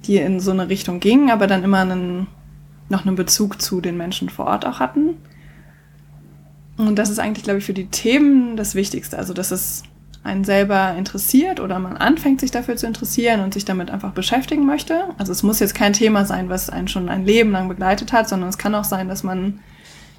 [0.06, 2.26] die in so eine Richtung gingen, aber dann immer einen,
[2.90, 5.18] noch einen Bezug zu den Menschen vor Ort auch hatten.
[6.78, 9.18] Und das ist eigentlich, glaube ich, für die Themen das Wichtigste.
[9.18, 9.84] Also, dass es
[10.28, 14.66] einen selber interessiert oder man anfängt, sich dafür zu interessieren und sich damit einfach beschäftigen
[14.66, 15.06] möchte.
[15.18, 18.28] Also es muss jetzt kein Thema sein, was einen schon ein Leben lang begleitet hat,
[18.28, 19.60] sondern es kann auch sein, dass man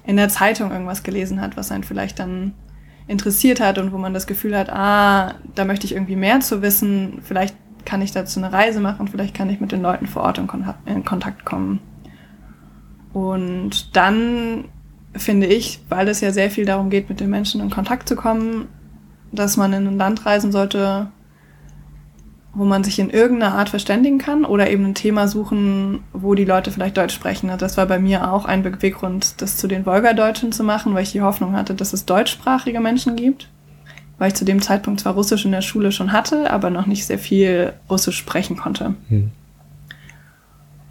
[0.05, 2.53] in der Zeitung irgendwas gelesen hat, was einen vielleicht dann
[3.07, 6.63] interessiert hat und wo man das Gefühl hat, ah, da möchte ich irgendwie mehr zu
[6.63, 7.55] wissen, vielleicht
[7.85, 11.05] kann ich dazu eine Reise machen, vielleicht kann ich mit den Leuten vor Ort in
[11.05, 11.79] Kontakt kommen.
[13.13, 14.65] Und dann
[15.15, 18.15] finde ich, weil es ja sehr viel darum geht, mit den Menschen in Kontakt zu
[18.15, 18.67] kommen,
[19.31, 21.07] dass man in ein Land reisen sollte,
[22.53, 26.45] wo man sich in irgendeiner Art verständigen kann oder eben ein Thema suchen, wo die
[26.45, 27.49] Leute vielleicht Deutsch sprechen.
[27.49, 31.03] Also das war bei mir auch ein Beweggrund, das zu den Wolgadeutschen zu machen, weil
[31.03, 33.49] ich die Hoffnung hatte, dass es deutschsprachige Menschen gibt.
[34.17, 37.05] Weil ich zu dem Zeitpunkt zwar Russisch in der Schule schon hatte, aber noch nicht
[37.05, 38.95] sehr viel Russisch sprechen konnte.
[39.07, 39.31] Hm.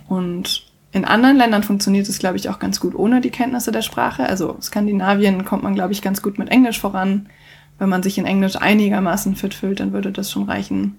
[0.09, 0.68] Und
[0.99, 4.28] in anderen Ländern funktioniert es, glaube ich, auch ganz gut ohne die Kenntnisse der Sprache.
[4.28, 7.28] Also Skandinavien kommt man, glaube ich, ganz gut mit Englisch voran.
[7.78, 10.99] Wenn man sich in Englisch einigermaßen fit fühlt, dann würde das schon reichen.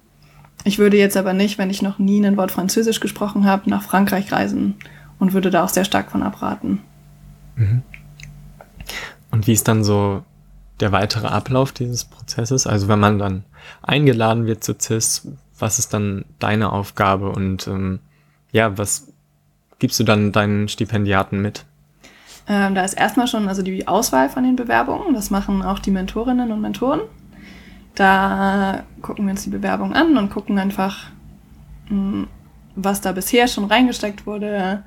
[0.63, 3.83] Ich würde jetzt aber nicht, wenn ich noch nie ein Wort Französisch gesprochen habe, nach
[3.83, 4.75] Frankreich reisen
[5.19, 6.79] und würde da auch sehr stark von abraten.
[7.57, 7.81] Mhm.
[9.31, 10.23] Und wie ist dann so
[10.79, 12.67] der weitere Ablauf dieses Prozesses?
[12.67, 13.43] Also wenn man dann
[13.81, 15.27] eingeladen wird zu CIS,
[15.57, 17.99] was ist dann deine Aufgabe und ähm,
[18.53, 19.11] ja, was
[19.79, 21.65] gibst du dann deinen Stipendiaten mit?
[22.47, 25.13] Ähm, da ist erstmal schon also die Auswahl von den Bewerbungen.
[25.13, 27.01] Das machen auch die Mentorinnen und Mentoren.
[27.95, 31.07] Da gucken wir uns die Bewerbung an und gucken einfach,
[31.87, 32.27] hm,
[32.75, 34.83] was da bisher schon reingesteckt wurde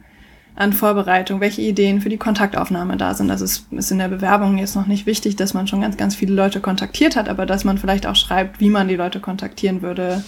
[0.54, 3.30] an Vorbereitung, welche Ideen für die Kontaktaufnahme da sind.
[3.30, 6.14] Also es ist in der Bewerbung jetzt noch nicht wichtig, dass man schon ganz, ganz
[6.14, 9.82] viele Leute kontaktiert hat, aber dass man vielleicht auch schreibt, wie man die Leute kontaktieren
[9.82, 10.22] würde,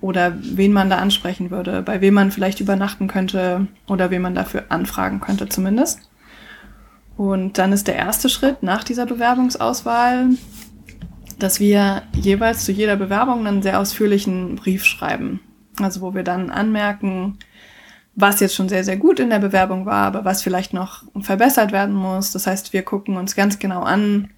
[0.00, 4.34] oder wen man da ansprechen würde, bei wem man vielleicht übernachten könnte oder wen man
[4.34, 6.00] dafür anfragen könnte zumindest.
[7.16, 10.28] Und dann ist der erste Schritt nach dieser Bewerbungsauswahl,
[11.38, 15.40] dass wir jeweils zu jeder Bewerbung einen sehr ausführlichen Brief schreiben.
[15.80, 17.38] Also wo wir dann anmerken,
[18.14, 21.70] was jetzt schon sehr, sehr gut in der Bewerbung war, aber was vielleicht noch verbessert
[21.72, 22.32] werden muss.
[22.32, 24.30] Das heißt, wir gucken uns ganz genau an,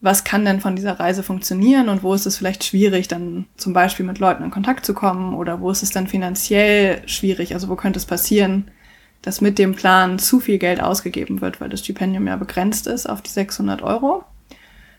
[0.00, 3.72] was kann denn von dieser Reise funktionieren und wo ist es vielleicht schwierig, dann zum
[3.72, 7.68] Beispiel mit Leuten in Kontakt zu kommen oder wo ist es dann finanziell schwierig, also
[7.68, 8.70] wo könnte es passieren,
[9.22, 13.08] dass mit dem Plan zu viel Geld ausgegeben wird, weil das Stipendium ja begrenzt ist
[13.08, 14.24] auf die 600 Euro.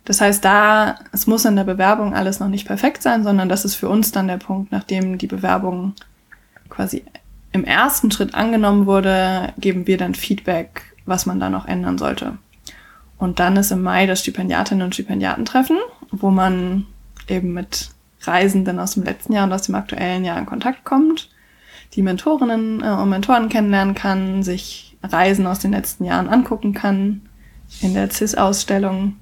[0.04, 3.64] Das heißt, da, es muss in der Bewerbung alles noch nicht perfekt sein, sondern das
[3.64, 5.94] ist für uns dann der Punkt, nachdem die Bewerbung
[6.68, 7.04] quasi
[7.52, 12.38] im ersten Schritt angenommen wurde, geben wir dann Feedback, was man da noch ändern sollte.
[13.20, 15.78] Und dann ist im Mai das Stipendiatinnen und Stipendiatentreffen,
[16.10, 16.88] wo man
[17.28, 17.92] eben mit
[18.22, 21.30] Reisenden aus dem letzten Jahr und aus dem aktuellen Jahr in Kontakt kommt,
[21.94, 27.22] die Mentorinnen äh, und Mentoren kennenlernen kann, sich Reisen aus den letzten Jahren angucken kann
[27.82, 29.18] in der CIS-Ausstellung.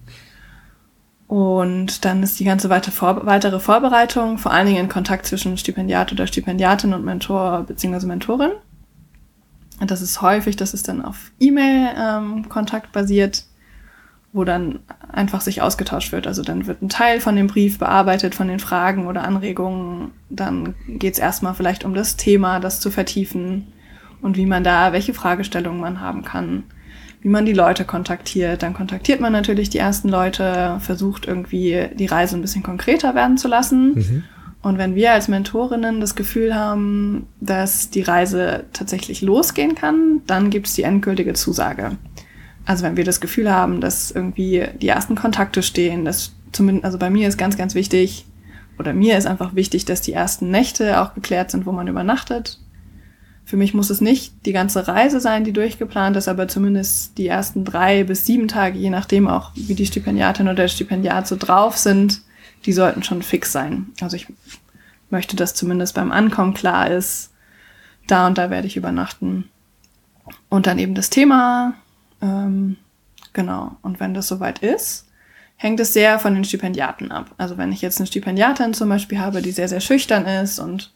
[1.27, 5.57] Und dann ist die ganze weitere, Vor weitere Vorbereitung, vor allen Dingen in Kontakt zwischen
[5.57, 8.05] Stipendiat oder Stipendiatin und Mentor bzw.
[8.05, 8.51] Mentorin.
[9.85, 13.46] Das ist häufig, das ist dann auf E-Mail-Kontakt ähm, basiert
[14.37, 14.79] wo dann
[15.11, 16.27] einfach sich ausgetauscht wird.
[16.27, 20.11] Also dann wird ein Teil von dem Brief bearbeitet, von den Fragen oder Anregungen.
[20.29, 23.73] Dann geht es erstmal vielleicht um das Thema, das zu vertiefen
[24.21, 26.63] und wie man da, welche Fragestellungen man haben kann,
[27.21, 28.61] wie man die Leute kontaktiert.
[28.61, 33.37] Dann kontaktiert man natürlich die ersten Leute, versucht irgendwie die Reise ein bisschen konkreter werden
[33.37, 33.95] zu lassen.
[33.95, 34.23] Mhm.
[34.61, 40.49] Und wenn wir als Mentorinnen das Gefühl haben, dass die Reise tatsächlich losgehen kann, dann
[40.49, 41.97] gibt es die endgültige Zusage.
[42.67, 46.97] Also wenn wir das Gefühl haben, dass irgendwie die ersten Kontakte stehen, dass zumindest, also
[46.97, 48.25] bei mir ist ganz, ganz wichtig,
[48.77, 52.59] oder mir ist einfach wichtig, dass die ersten Nächte auch geklärt sind, wo man übernachtet.
[53.45, 57.27] Für mich muss es nicht die ganze Reise sein, die durchgeplant ist, aber zumindest die
[57.27, 61.37] ersten drei bis sieben Tage, je nachdem auch, wie die Stipendiatin oder der Stipendiat so
[61.37, 62.21] drauf sind,
[62.65, 63.87] die sollten schon fix sein.
[64.01, 64.27] Also ich
[65.09, 67.31] möchte, dass zumindest beim Ankommen klar ist,
[68.07, 69.45] da und da werde ich übernachten.
[70.49, 71.73] Und dann eben das Thema,
[72.21, 72.77] ähm,
[73.33, 73.77] genau.
[73.81, 75.07] Und wenn das soweit ist,
[75.55, 77.31] hängt es sehr von den Stipendiaten ab.
[77.37, 80.93] Also wenn ich jetzt eine Stipendiatin zum Beispiel habe, die sehr, sehr schüchtern ist und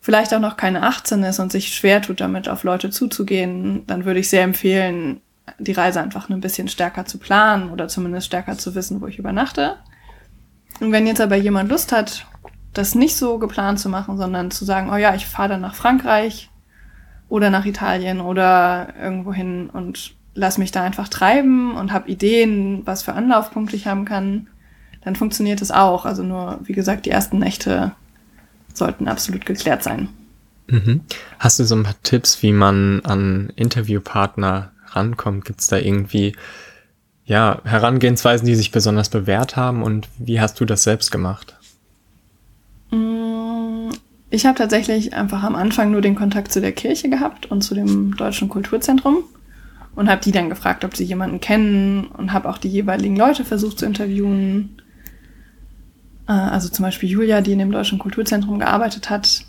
[0.00, 4.06] vielleicht auch noch keine 18 ist und sich schwer tut, damit auf Leute zuzugehen, dann
[4.06, 5.20] würde ich sehr empfehlen,
[5.58, 9.18] die Reise einfach ein bisschen stärker zu planen oder zumindest stärker zu wissen, wo ich
[9.18, 9.76] übernachte.
[10.80, 12.26] Und wenn jetzt aber jemand Lust hat,
[12.72, 15.74] das nicht so geplant zu machen, sondern zu sagen, oh ja, ich fahre dann nach
[15.74, 16.50] Frankreich
[17.28, 22.82] oder nach Italien oder irgendwo hin und lass mich da einfach treiben und habe Ideen,
[22.86, 24.48] was für Anlaufpunkte ich haben kann,
[25.02, 26.04] dann funktioniert es auch.
[26.04, 27.92] Also nur, wie gesagt, die ersten Nächte
[28.74, 30.08] sollten absolut geklärt sein.
[30.68, 31.00] Mhm.
[31.38, 35.44] Hast du so ein paar Tipps, wie man an Interviewpartner rankommt?
[35.44, 36.34] Gibt es da irgendwie
[37.24, 41.56] ja, Herangehensweisen, die sich besonders bewährt haben und wie hast du das selbst gemacht?
[42.90, 43.90] Mm,
[44.30, 47.74] ich habe tatsächlich einfach am Anfang nur den Kontakt zu der Kirche gehabt und zu
[47.74, 49.24] dem Deutschen Kulturzentrum
[49.94, 53.44] und habe die dann gefragt, ob sie jemanden kennen und habe auch die jeweiligen Leute
[53.44, 54.80] versucht zu interviewen.
[56.28, 59.44] Äh, also zum Beispiel Julia, die in dem Deutschen Kulturzentrum gearbeitet hat,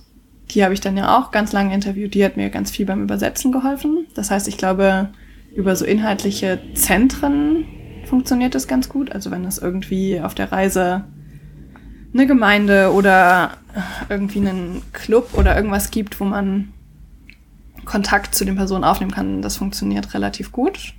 [0.50, 2.14] die habe ich dann ja auch ganz lange interviewt.
[2.14, 4.06] Die hat mir ganz viel beim Übersetzen geholfen.
[4.16, 5.10] Das heißt, ich glaube,
[5.56, 7.66] über so inhaltliche Zentren
[8.06, 9.12] funktioniert das ganz gut.
[9.12, 11.06] Also wenn es irgendwie auf der Reise
[12.14, 13.52] eine Gemeinde oder
[14.10, 16.74] irgendwie einen Club oder irgendwas gibt, wo man
[17.86, 20.94] Kontakt zu den Personen aufnehmen kann, das funktioniert relativ gut.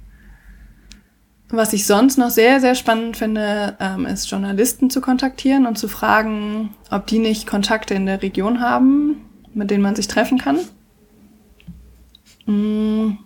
[1.54, 5.86] Was ich sonst noch sehr, sehr spannend finde, ähm, ist Journalisten zu kontaktieren und zu
[5.86, 9.16] fragen, ob die nicht Kontakte in der Region haben,
[9.52, 10.60] mit denen man sich treffen kann.
[12.46, 13.18] Mm.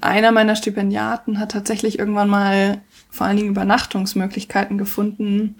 [0.00, 5.56] Einer meiner Stipendiaten hat tatsächlich irgendwann mal vor allen Dingen Übernachtungsmöglichkeiten gefunden,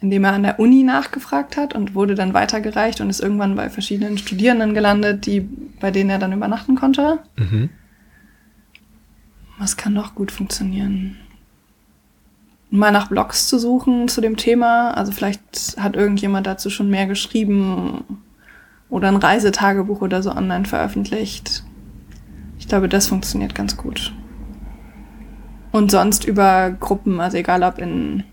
[0.00, 3.68] indem er an der Uni nachgefragt hat und wurde dann weitergereicht und ist irgendwann bei
[3.68, 5.40] verschiedenen Studierenden gelandet, die,
[5.80, 7.18] bei denen er dann übernachten konnte.
[7.36, 7.68] Mhm.
[9.58, 11.16] Was kann noch gut funktionieren?
[12.70, 14.92] Mal nach Blogs zu suchen zu dem Thema.
[14.92, 18.04] Also vielleicht hat irgendjemand dazu schon mehr geschrieben
[18.88, 21.64] oder ein Reisetagebuch oder so online veröffentlicht.
[22.58, 24.14] Ich glaube, das funktioniert ganz gut.
[25.72, 28.24] Und sonst über Gruppen, also egal ob in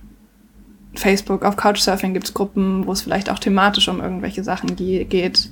[1.00, 5.50] Facebook, auf Couchsurfing gibt es Gruppen, wo es vielleicht auch thematisch um irgendwelche Sachen geht.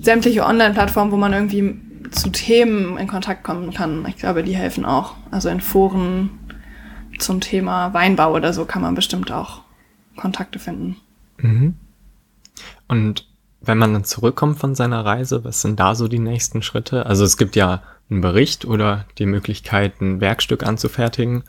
[0.00, 1.76] Sämtliche Online-Plattformen, wo man irgendwie
[2.10, 4.04] zu Themen in Kontakt kommen kann.
[4.08, 5.14] Ich glaube, die helfen auch.
[5.30, 6.30] Also in Foren
[7.18, 9.62] zum Thema Weinbau oder so kann man bestimmt auch
[10.16, 10.96] Kontakte finden.
[11.38, 11.74] Mhm.
[12.88, 13.26] Und
[13.60, 17.06] wenn man dann zurückkommt von seiner Reise, was sind da so die nächsten Schritte?
[17.06, 21.44] Also es gibt ja einen Bericht oder die Möglichkeit, ein Werkstück anzufertigen.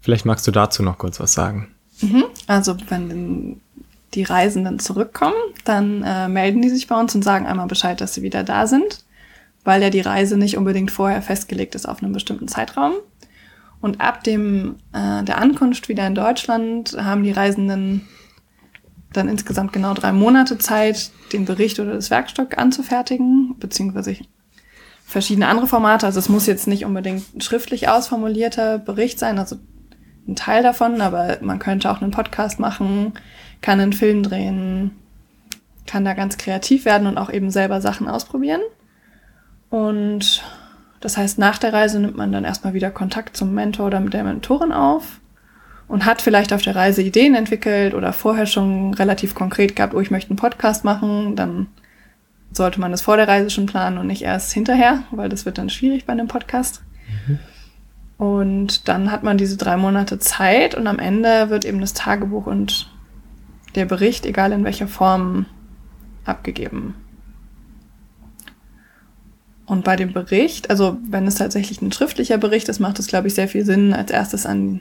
[0.00, 1.73] Vielleicht magst du dazu noch kurz was sagen.
[2.00, 2.24] Mhm.
[2.46, 3.60] Also wenn
[4.14, 5.34] die Reisenden zurückkommen,
[5.64, 8.66] dann äh, melden die sich bei uns und sagen einmal Bescheid, dass sie wieder da
[8.66, 9.04] sind,
[9.64, 12.92] weil ja die Reise nicht unbedingt vorher festgelegt ist auf einen bestimmten Zeitraum.
[13.80, 18.08] Und ab dem äh, der Ankunft wieder in Deutschland haben die Reisenden
[19.12, 24.16] dann insgesamt genau drei Monate Zeit, den Bericht oder das Werkstück anzufertigen, beziehungsweise
[25.04, 26.06] verschiedene andere Formate.
[26.06, 29.56] Also es muss jetzt nicht unbedingt ein schriftlich ausformulierter Bericht sein, also
[30.26, 33.12] ein Teil davon, aber man könnte auch einen Podcast machen,
[33.60, 34.92] kann einen Film drehen,
[35.86, 38.60] kann da ganz kreativ werden und auch eben selber Sachen ausprobieren.
[39.70, 40.42] Und
[41.00, 44.14] das heißt, nach der Reise nimmt man dann erstmal wieder Kontakt zum Mentor oder mit
[44.14, 45.20] der Mentorin auf
[45.88, 50.00] und hat vielleicht auf der Reise Ideen entwickelt oder vorher schon relativ konkret gehabt, oh,
[50.00, 51.66] ich möchte einen Podcast machen, dann
[52.52, 55.58] sollte man das vor der Reise schon planen und nicht erst hinterher, weil das wird
[55.58, 56.82] dann schwierig bei einem Podcast.
[58.16, 62.46] Und dann hat man diese drei Monate Zeit und am Ende wird eben das Tagebuch
[62.46, 62.88] und
[63.74, 65.46] der Bericht, egal in welcher Form,
[66.24, 66.94] abgegeben.
[69.66, 73.28] Und bei dem Bericht, also wenn es tatsächlich ein schriftlicher Bericht ist, macht es, glaube
[73.28, 74.80] ich, sehr viel Sinn, als erstes an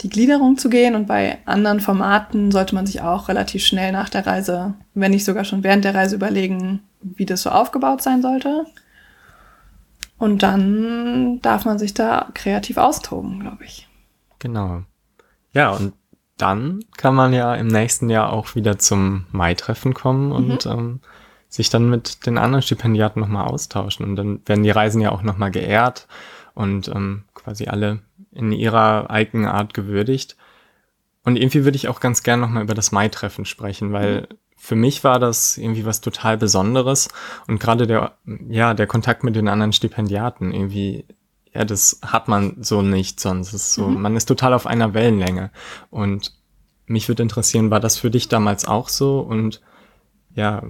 [0.00, 0.94] die Gliederung zu gehen.
[0.94, 5.24] Und bei anderen Formaten sollte man sich auch relativ schnell nach der Reise, wenn nicht
[5.24, 8.66] sogar schon während der Reise überlegen, wie das so aufgebaut sein sollte.
[10.20, 13.88] Und dann darf man sich da kreativ austoben, glaube ich.
[14.38, 14.82] Genau.
[15.54, 15.94] Ja, und
[16.36, 20.32] dann kann man ja im nächsten Jahr auch wieder zum Mai-Treffen kommen mhm.
[20.32, 21.00] und ähm,
[21.48, 24.04] sich dann mit den anderen Stipendiaten nochmal austauschen.
[24.04, 26.06] Und dann werden die Reisen ja auch nochmal geehrt
[26.54, 28.00] und ähm, quasi alle
[28.30, 30.36] in ihrer eigenen Art gewürdigt.
[31.24, 34.76] Und irgendwie würde ich auch ganz gern nochmal über das Mai-Treffen sprechen, weil mhm für
[34.76, 37.08] mich war das irgendwie was total Besonderes
[37.48, 38.12] und gerade der,
[38.46, 41.06] ja, der Kontakt mit den anderen Stipendiaten irgendwie,
[41.54, 43.54] ja, das hat man so nicht sonst.
[43.54, 44.02] ist so, mhm.
[44.02, 45.50] man ist total auf einer Wellenlänge
[45.88, 46.34] und
[46.86, 49.62] mich würde interessieren, war das für dich damals auch so und
[50.34, 50.62] ja,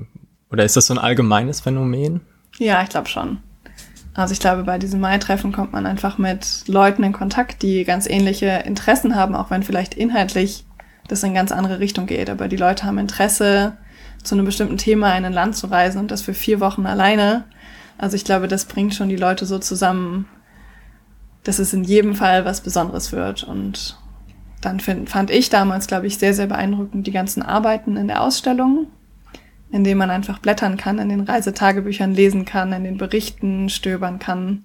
[0.50, 2.20] oder ist das so ein allgemeines Phänomen?
[2.58, 3.38] Ja, ich glaube schon.
[4.14, 8.08] Also ich glaube, bei diesem Mai-Treffen kommt man einfach mit Leuten in Kontakt, die ganz
[8.08, 10.64] ähnliche Interessen haben, auch wenn vielleicht inhaltlich
[11.10, 12.30] das in eine ganz andere Richtung geht.
[12.30, 13.76] Aber die Leute haben Interesse,
[14.22, 17.44] zu einem bestimmten Thema in ein Land zu reisen und das für vier Wochen alleine.
[17.98, 20.26] Also ich glaube, das bringt schon die Leute so zusammen,
[21.42, 23.44] dass es in jedem Fall was Besonderes wird.
[23.44, 23.98] Und
[24.60, 28.22] dann find, fand ich damals, glaube ich, sehr, sehr beeindruckend die ganzen Arbeiten in der
[28.22, 28.88] Ausstellung,
[29.70, 34.18] in denen man einfach blättern kann, in den Reisetagebüchern lesen kann, in den Berichten stöbern
[34.18, 34.64] kann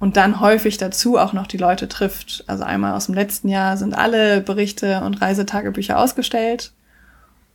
[0.00, 2.42] und dann häufig dazu auch noch die Leute trifft.
[2.46, 6.72] Also einmal aus dem letzten Jahr sind alle Berichte und Reisetagebücher ausgestellt.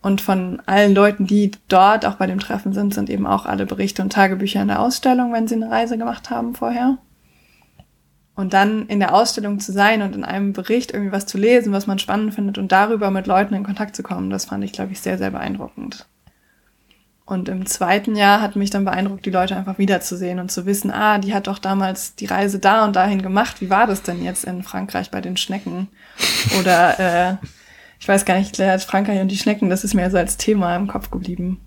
[0.00, 3.66] Und von allen Leuten, die dort auch bei dem Treffen sind, sind eben auch alle
[3.66, 6.98] Berichte und Tagebücher in der Ausstellung, wenn sie eine Reise gemacht haben vorher.
[8.36, 11.72] Und dann in der Ausstellung zu sein und in einem Bericht irgendwie was zu lesen,
[11.72, 14.72] was man spannend findet und darüber mit Leuten in Kontakt zu kommen, das fand ich,
[14.72, 16.06] glaube ich, sehr, sehr beeindruckend.
[17.26, 20.92] Und im zweiten Jahr hat mich dann beeindruckt, die Leute einfach wiederzusehen und zu wissen,
[20.92, 23.60] ah, die hat doch damals die Reise da und dahin gemacht.
[23.60, 25.88] Wie war das denn jetzt in Frankreich bei den Schnecken?
[26.60, 27.00] Oder
[27.40, 27.46] äh,
[27.98, 30.86] ich weiß gar nicht, Frankreich und die Schnecken, das ist mir so als Thema im
[30.86, 31.60] Kopf geblieben.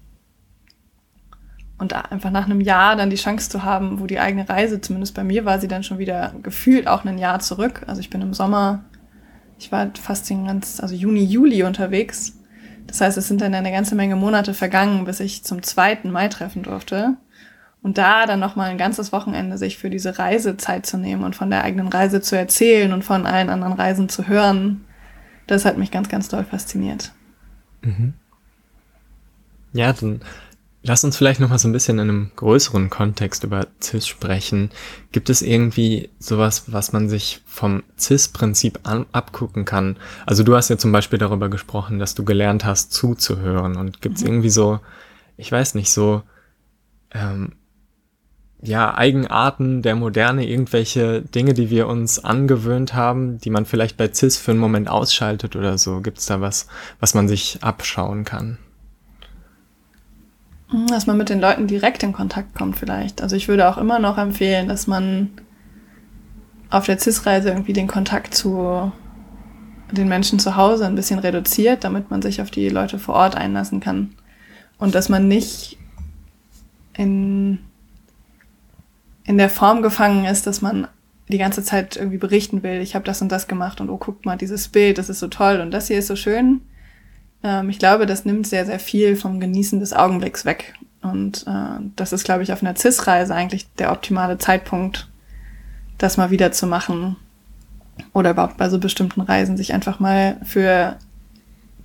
[1.78, 5.14] Und einfach nach einem Jahr dann die Chance zu haben, wo die eigene Reise, zumindest
[5.14, 7.84] bei mir war sie dann schon wieder gefühlt auch ein Jahr zurück.
[7.86, 8.86] Also ich bin im Sommer,
[9.58, 12.39] ich war fast den ganz, also Juni, Juli unterwegs
[12.90, 16.28] das heißt, es sind dann eine ganze Menge Monate vergangen, bis ich zum zweiten Mai
[16.28, 17.18] treffen durfte.
[17.82, 21.36] Und da dann nochmal ein ganzes Wochenende sich für diese Reise Zeit zu nehmen und
[21.36, 24.84] von der eigenen Reise zu erzählen und von allen anderen Reisen zu hören,
[25.48, 27.14] das hat mich ganz, ganz doll fasziniert.
[27.82, 28.14] Mhm.
[29.72, 30.22] Ja, dann
[30.90, 34.72] Lass uns vielleicht noch mal so ein bisschen in einem größeren Kontext über CIS sprechen.
[35.12, 38.80] Gibt es irgendwie sowas, was man sich vom CIS-Prinzip
[39.12, 39.98] abgucken kann?
[40.26, 43.76] Also du hast ja zum Beispiel darüber gesprochen, dass du gelernt hast, zuzuhören.
[43.78, 44.30] Und gibt es mhm.
[44.30, 44.80] irgendwie so,
[45.38, 46.24] ich weiß nicht, so
[47.12, 47.52] ähm,
[48.64, 54.12] ja, Eigenarten der Moderne, irgendwelche Dinge, die wir uns angewöhnt haben, die man vielleicht bei
[54.12, 56.02] CIS für einen Moment ausschaltet oder so?
[56.02, 56.66] Gibt es da was,
[57.00, 58.58] was man sich abschauen kann?
[60.90, 63.22] Dass man mit den Leuten direkt in Kontakt kommt vielleicht.
[63.22, 65.32] Also ich würde auch immer noch empfehlen, dass man
[66.70, 68.92] auf der CIS-Reise irgendwie den Kontakt zu
[69.92, 73.36] den Menschen zu Hause ein bisschen reduziert, damit man sich auf die Leute vor Ort
[73.36, 74.14] einlassen kann.
[74.78, 75.78] Und dass man nicht
[76.96, 77.60] in,
[79.26, 80.88] in der Form gefangen ist, dass man
[81.30, 84.26] die ganze Zeit irgendwie berichten will, ich habe das und das gemacht und oh, guckt
[84.26, 86.62] mal, dieses Bild, das ist so toll und das hier ist so schön,
[87.44, 90.74] ähm, ich glaube, das nimmt sehr, sehr viel vom Genießen des Augenblicks weg.
[91.02, 95.08] Und äh, das ist, glaube ich, auf einer CIS-Reise eigentlich der optimale Zeitpunkt,
[95.98, 97.16] das mal wieder zu machen.
[98.14, 100.98] Oder überhaupt bei so bestimmten Reisen, sich einfach mal für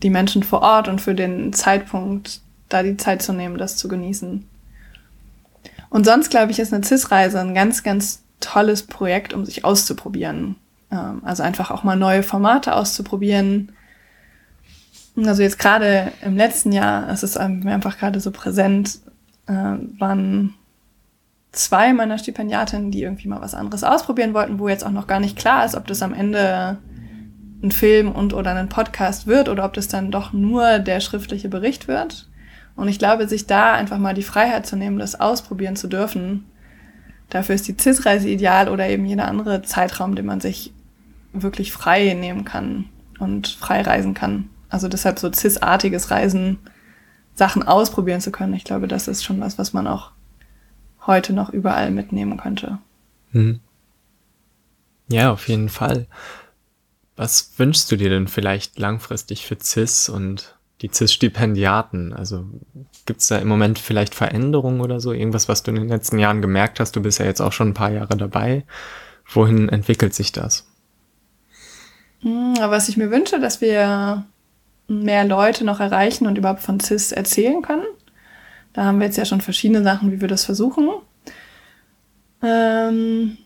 [0.03, 3.89] die Menschen vor Ort und für den Zeitpunkt da die Zeit zu nehmen, das zu
[3.89, 4.47] genießen.
[5.91, 10.57] Und sonst, glaube ich, ist eine CIS-Reise ein ganz, ganz tolles Projekt, um sich auszuprobieren.
[10.91, 13.73] Ähm, also einfach auch mal neue Formate auszuprobieren,
[15.17, 18.99] also jetzt gerade im letzten Jahr, es ist mir einfach gerade so präsent,
[19.47, 19.53] äh,
[19.99, 20.55] waren
[21.53, 25.21] zwei meiner Stipendiatinnen, die irgendwie mal was anderes ausprobieren wollten, wo jetzt auch noch gar
[25.21, 26.79] nicht klar ist, ob das am Ende
[27.63, 31.49] ein Film und oder ein Podcast wird oder ob das dann doch nur der schriftliche
[31.49, 32.29] Bericht wird.
[32.77, 36.45] Und ich glaube, sich da einfach mal die Freiheit zu nehmen, das ausprobieren zu dürfen,
[37.31, 40.73] dafür ist die CIS-Reise ideal oder eben jeder andere Zeitraum, den man sich
[41.33, 42.87] wirklich frei nehmen kann
[43.19, 44.51] und frei reisen kann.
[44.75, 46.59] Also deshalb so cis-artiges Reisen,
[47.33, 48.55] Sachen ausprobieren zu können.
[48.55, 50.11] Ich glaube, das ist schon was, was man auch
[51.07, 52.79] heute noch überall mitnehmen könnte.
[53.31, 53.61] Hm.
[55.09, 56.09] Ja, auf jeden Fall.
[57.15, 62.13] Was wünschst du dir denn vielleicht langfristig für CIS und die CIS-Stipendiaten?
[62.13, 62.45] Also
[63.07, 65.13] gibt es da im Moment vielleicht Veränderungen oder so?
[65.13, 66.97] Irgendwas, was du in den letzten Jahren gemerkt hast?
[66.97, 68.65] Du bist ja jetzt auch schon ein paar Jahre dabei.
[69.33, 70.67] Wohin entwickelt sich das?
[72.23, 74.27] Hm, aber was ich mir wünsche, dass wir
[74.89, 77.87] mehr Leute noch erreichen und überhaupt von CIS erzählen können.
[78.73, 80.89] Da haben wir jetzt ja schon verschiedene Sachen, wie wir das versuchen.
[82.43, 83.39] Ähm,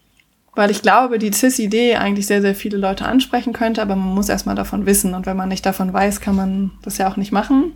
[0.55, 4.29] weil ich glaube, die CIS-Idee eigentlich sehr, sehr viele Leute ansprechen könnte, aber man muss
[4.29, 5.15] erstmal davon wissen.
[5.15, 7.73] Und wenn man nicht davon weiß, kann man das ja auch nicht machen.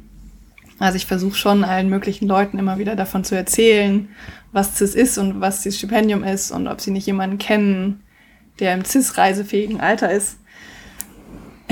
[0.78, 4.08] Also ich versuche schon allen möglichen Leuten immer wieder davon zu erzählen,
[4.50, 8.02] was CIS ist und was das Stipendium ist und ob sie nicht jemanden kennen,
[8.58, 10.38] der im CIS-reisefähigen Alter ist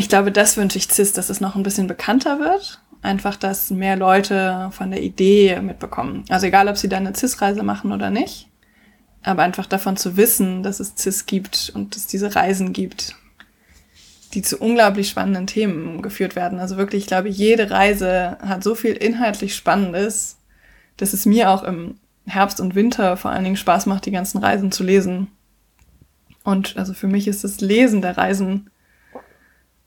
[0.01, 2.81] ich glaube, das wünsche ich CIS, dass es noch ein bisschen bekannter wird.
[3.03, 6.25] Einfach, dass mehr Leute von der Idee mitbekommen.
[6.29, 8.49] Also egal, ob sie da eine CIS-Reise machen oder nicht.
[9.23, 13.15] Aber einfach davon zu wissen, dass es CIS gibt und dass es diese Reisen gibt,
[14.33, 16.61] die zu unglaublich spannenden Themen geführt werden.
[16.61, 20.39] Also wirklich, ich glaube, jede Reise hat so viel inhaltlich Spannendes,
[20.97, 21.97] dass es mir auch im
[22.27, 25.29] Herbst und Winter vor allen Dingen Spaß macht, die ganzen Reisen zu lesen.
[26.43, 28.71] Und also für mich ist das Lesen der Reisen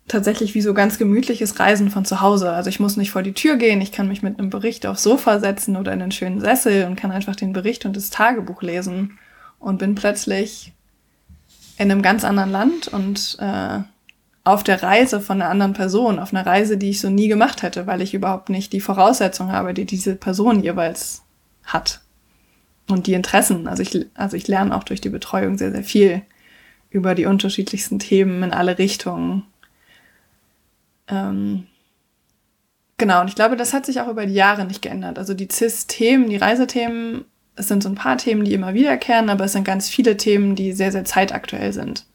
[0.08, 2.51] tatsächlich wie so ganz gemütliches Reisen von zu Hause.
[2.51, 5.04] Also ich muss nicht vor die Tür gehen, ich kann mich mit einem Bericht aufs
[5.04, 8.62] Sofa setzen oder in einen schönen Sessel und kann einfach den Bericht und das Tagebuch
[8.62, 9.18] lesen
[9.60, 10.74] und bin plötzlich
[11.78, 13.80] in einem ganz anderen Land und äh,
[14.43, 17.64] auf der Reise von einer anderen Person, auf einer Reise, die ich so nie gemacht
[17.64, 21.24] hätte, weil ich überhaupt nicht die Voraussetzungen habe, die diese Person jeweils
[21.64, 22.01] hat.
[22.89, 23.70] Und die Interessen.
[23.70, 26.22] Also ich, also ich lerne auch durch die Betreuung sehr, sehr viel
[26.89, 29.43] über die unterschiedlichsten Themen in alle Richtungen.
[31.08, 31.68] Ähm,
[32.97, 35.20] genau, und ich glaube, das hat sich auch über die Jahre nicht geändert.
[35.20, 37.26] Also die CIS-Themen, die Reisethemen,
[37.56, 40.56] es sind so ein paar Themen, die immer wiederkehren, aber es sind ganz viele Themen,
[40.56, 42.06] die sehr, sehr zeitaktuell sind.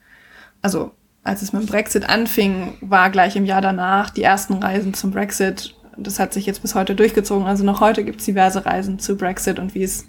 [0.62, 4.95] Also als es mit dem Brexit anfing, war gleich im Jahr danach die ersten Reisen
[4.95, 5.74] zum Brexit.
[5.97, 7.47] Das hat sich jetzt bis heute durchgezogen.
[7.47, 10.07] Also noch heute gibt es diverse Reisen zu Brexit und wie es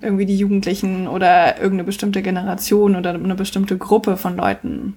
[0.00, 4.96] irgendwie die Jugendlichen oder irgendeine bestimmte Generation oder eine bestimmte Gruppe von Leuten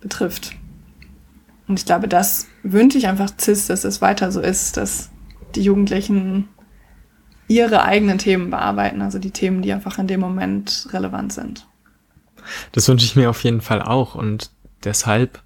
[0.00, 0.52] betrifft.
[1.70, 5.08] Und ich glaube, das wünsche ich einfach CIS, dass es weiter so ist, dass
[5.54, 6.48] die Jugendlichen
[7.46, 11.68] ihre eigenen Themen bearbeiten, also die Themen, die einfach in dem Moment relevant sind.
[12.72, 14.50] Das wünsche ich mir auf jeden Fall auch und
[14.82, 15.40] deshalb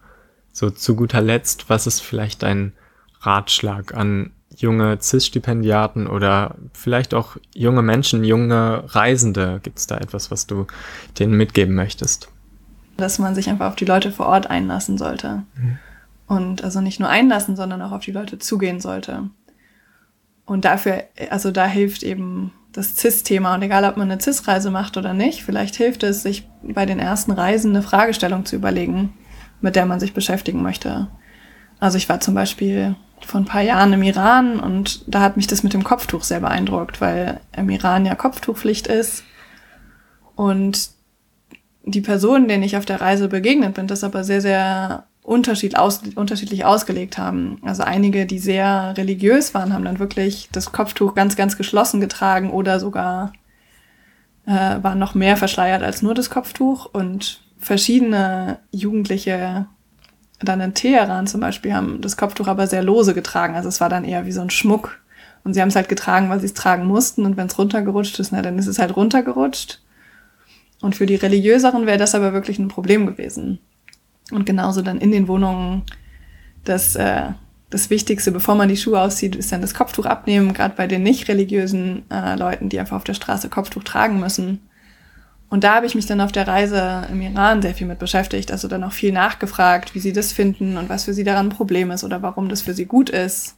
[0.51, 2.73] so zu guter Letzt, was ist vielleicht dein
[3.21, 9.61] Ratschlag an junge CIS-Stipendiaten oder vielleicht auch junge Menschen, junge Reisende?
[9.63, 10.67] Gibt es da etwas, was du
[11.19, 12.29] denen mitgeben möchtest?
[12.97, 15.43] Dass man sich einfach auf die Leute vor Ort einlassen sollte.
[15.57, 15.79] Mhm.
[16.27, 19.29] Und also nicht nur einlassen, sondern auch auf die Leute zugehen sollte.
[20.47, 23.55] Und dafür, also da hilft eben das CIS-Thema.
[23.55, 26.99] Und egal, ob man eine CIS-Reise macht oder nicht, vielleicht hilft es, sich bei den
[26.99, 29.13] ersten Reisen eine Fragestellung zu überlegen
[29.65, 31.09] mit der man sich beschäftigen möchte.
[31.81, 35.47] Also ich war zum Beispiel vor ein paar Jahren im Iran und da hat mich
[35.47, 39.25] das mit dem Kopftuch sehr beeindruckt, weil im Iran ja Kopftuchpflicht ist.
[40.37, 40.91] Und
[41.83, 46.03] die Personen, denen ich auf der Reise begegnet bin, das aber sehr, sehr unterschied aus,
[46.15, 47.59] unterschiedlich ausgelegt haben.
[47.63, 52.51] Also einige, die sehr religiös waren, haben dann wirklich das Kopftuch ganz, ganz geschlossen getragen
[52.51, 53.33] oder sogar
[54.47, 56.87] äh, waren noch mehr verschleiert als nur das Kopftuch.
[56.93, 59.67] Und verschiedene Jugendliche
[60.41, 63.55] dann in Teheran zum Beispiel haben das Kopftuch aber sehr lose getragen.
[63.55, 65.01] Also es war dann eher wie so ein Schmuck.
[65.43, 67.25] Und sie haben es halt getragen, weil sie es tragen mussten.
[67.25, 69.81] Und wenn es runtergerutscht ist, na, dann ist es halt runtergerutscht.
[70.83, 73.59] Und für die Religiöseren wäre das aber wirklich ein Problem gewesen.
[74.31, 75.83] Und genauso dann in den Wohnungen
[76.65, 77.25] das, äh,
[77.71, 81.03] das Wichtigste, bevor man die Schuhe auszieht, ist dann das Kopftuch abnehmen, gerade bei den
[81.03, 84.61] nicht religiösen äh, Leuten, die einfach auf der Straße Kopftuch tragen müssen.
[85.51, 88.51] Und da habe ich mich dann auf der Reise im Iran sehr viel mit beschäftigt,
[88.51, 91.51] also dann auch viel nachgefragt, wie sie das finden und was für sie daran ein
[91.51, 93.57] Problem ist oder warum das für sie gut ist.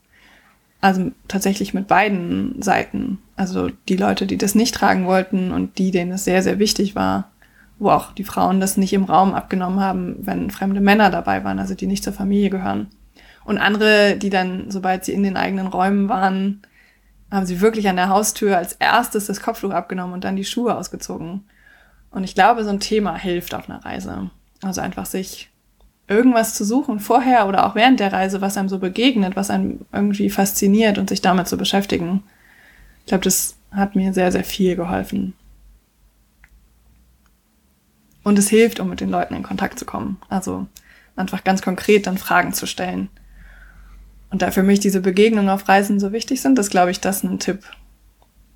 [0.80, 3.18] Also tatsächlich mit beiden Seiten.
[3.34, 6.94] Also die Leute, die das nicht tragen wollten und die, denen es sehr, sehr wichtig
[6.94, 7.30] war,
[7.78, 11.58] wo auch die Frauen das nicht im Raum abgenommen haben, wenn fremde Männer dabei waren,
[11.58, 12.88] also die nicht zur Familie gehören.
[13.44, 16.62] Und andere, die dann, sobald sie in den eigenen Räumen waren,
[17.30, 20.76] haben sie wirklich an der Haustür als erstes das Kopftuch abgenommen und dann die Schuhe
[20.76, 21.44] ausgezogen.
[22.10, 24.30] Und ich glaube, so ein Thema hilft auf einer Reise.
[24.62, 25.50] Also einfach sich
[26.08, 29.80] irgendwas zu suchen, vorher oder auch während der Reise, was einem so begegnet, was einem
[29.92, 32.22] irgendwie fasziniert und sich damit zu beschäftigen.
[33.00, 35.34] Ich glaube, das hat mir sehr, sehr viel geholfen.
[38.26, 40.16] Und es hilft, um mit den Leuten in Kontakt zu kommen.
[40.28, 40.66] Also
[41.14, 43.08] einfach ganz konkret dann Fragen zu stellen.
[44.30, 47.22] Und da für mich diese Begegnungen auf Reisen so wichtig sind, ist, glaube ich, das
[47.22, 47.62] ein Tipp,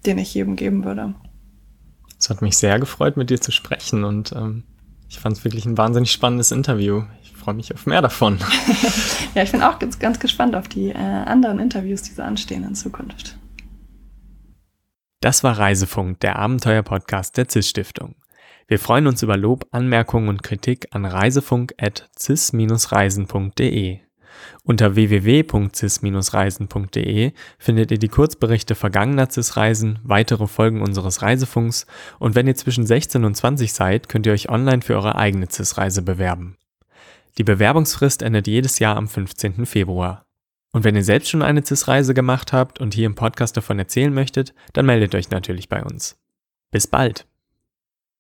[0.05, 1.15] den ich jedem geben würde.
[2.19, 4.65] Es hat mich sehr gefreut, mit dir zu sprechen und ähm,
[5.09, 7.05] ich fand es wirklich ein wahnsinnig spannendes Interview.
[7.23, 8.41] Ich freue mich auf mehr davon.
[9.37, 12.65] ja, ich bin auch ganz, ganz gespannt auf die äh, anderen Interviews, die so anstehen
[12.65, 13.39] in Zukunft.
[15.21, 18.17] Das war Reisefunk, der Abenteuer-Podcast der CIS-Stiftung.
[18.71, 23.99] Wir freuen uns über Lob, Anmerkungen und Kritik an reisefunk.cis-reisen.de.
[24.63, 31.89] Unter www.cis-reisen.de findet ihr die Kurzberichte vergangener CIS-Reisen, weitere Folgen unseres Reisefunks
[32.21, 35.49] und wenn ihr zwischen 16 und 20 seid, könnt ihr euch online für eure eigene
[35.51, 36.57] CIS-Reise bewerben.
[37.39, 39.67] Die Bewerbungsfrist endet jedes Jahr am 15.
[39.67, 40.27] Februar.
[40.71, 44.15] Und wenn ihr selbst schon eine CIS-Reise gemacht habt und hier im Podcast davon erzählen
[44.15, 46.21] möchtet, dann meldet euch natürlich bei uns.
[46.71, 47.27] Bis bald!